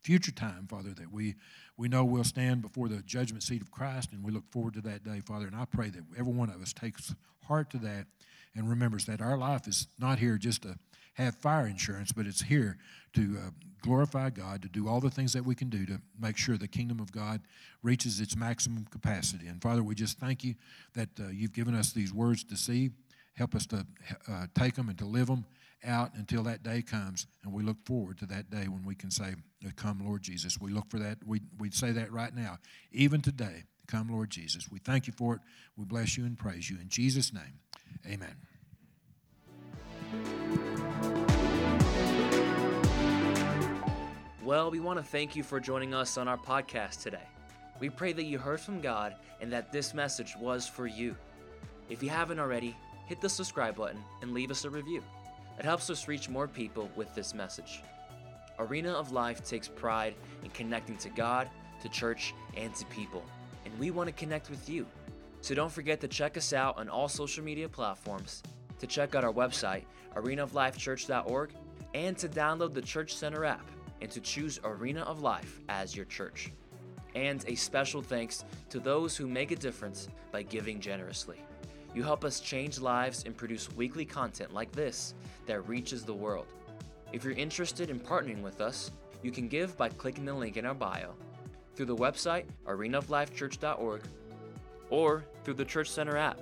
[0.03, 1.35] future time, Father, that we,
[1.77, 4.81] we know we'll stand before the judgment seat of Christ, and we look forward to
[4.83, 5.47] that day, Father.
[5.47, 7.15] And I pray that every one of us takes
[7.47, 8.07] heart to that
[8.55, 10.77] and remembers that our life is not here just to
[11.15, 12.77] have fire insurance, but it's here
[13.15, 13.51] to uh,
[13.81, 16.69] glorify God, to do all the things that we can do to make sure the
[16.69, 17.41] kingdom of God
[17.83, 19.47] reaches its maximum capacity.
[19.47, 20.55] And Father, we just thank you
[20.95, 22.91] that uh, you've given us these words to see.
[23.37, 23.87] Help us to
[24.29, 25.45] uh, take them and to live them
[25.85, 27.27] out until that day comes.
[27.45, 29.35] And we look forward to that day when we can say,
[29.77, 30.61] Come, Lord Jesus.
[30.61, 31.19] We look for that.
[31.27, 32.59] We, we say that right now,
[32.93, 33.65] even today.
[33.87, 34.71] Come, Lord Jesus.
[34.71, 35.41] We thank you for it.
[35.77, 36.77] We bless you and praise you.
[36.81, 37.61] In Jesus' name,
[38.05, 38.35] amen.
[44.45, 47.29] Well, we want to thank you for joining us on our podcast today.
[47.81, 51.17] We pray that you heard from God and that this message was for you.
[51.89, 52.77] If you haven't already,
[53.07, 55.03] hit the subscribe button and leave us a review.
[55.59, 57.83] It helps us reach more people with this message.
[58.59, 61.49] Arena of Life takes pride in connecting to God,
[61.83, 63.25] to church, and to people,
[63.65, 64.87] and we want to connect with you.
[65.41, 68.43] So don't forget to check us out on all social media platforms,
[68.79, 69.85] to check out our website,
[70.15, 71.51] arenaoflifechurch.org,
[71.95, 73.67] and to download the Church Center app
[74.01, 76.53] and to choose Arena of Life as your church.
[77.15, 81.41] And a special thanks to those who make a difference by giving generously.
[81.97, 85.15] You help us change lives and produce weekly content like this
[85.47, 86.45] that reaches the world.
[87.11, 88.91] If you're interested in partnering with us,
[89.23, 91.15] you can give by clicking the link in our bio,
[91.75, 94.03] through the website arenaoflifechurch.org,
[94.91, 96.39] or through the Church Center app.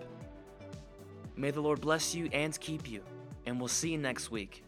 [1.37, 3.03] May the Lord bless you and keep you,
[3.47, 4.65] and we'll see you next week.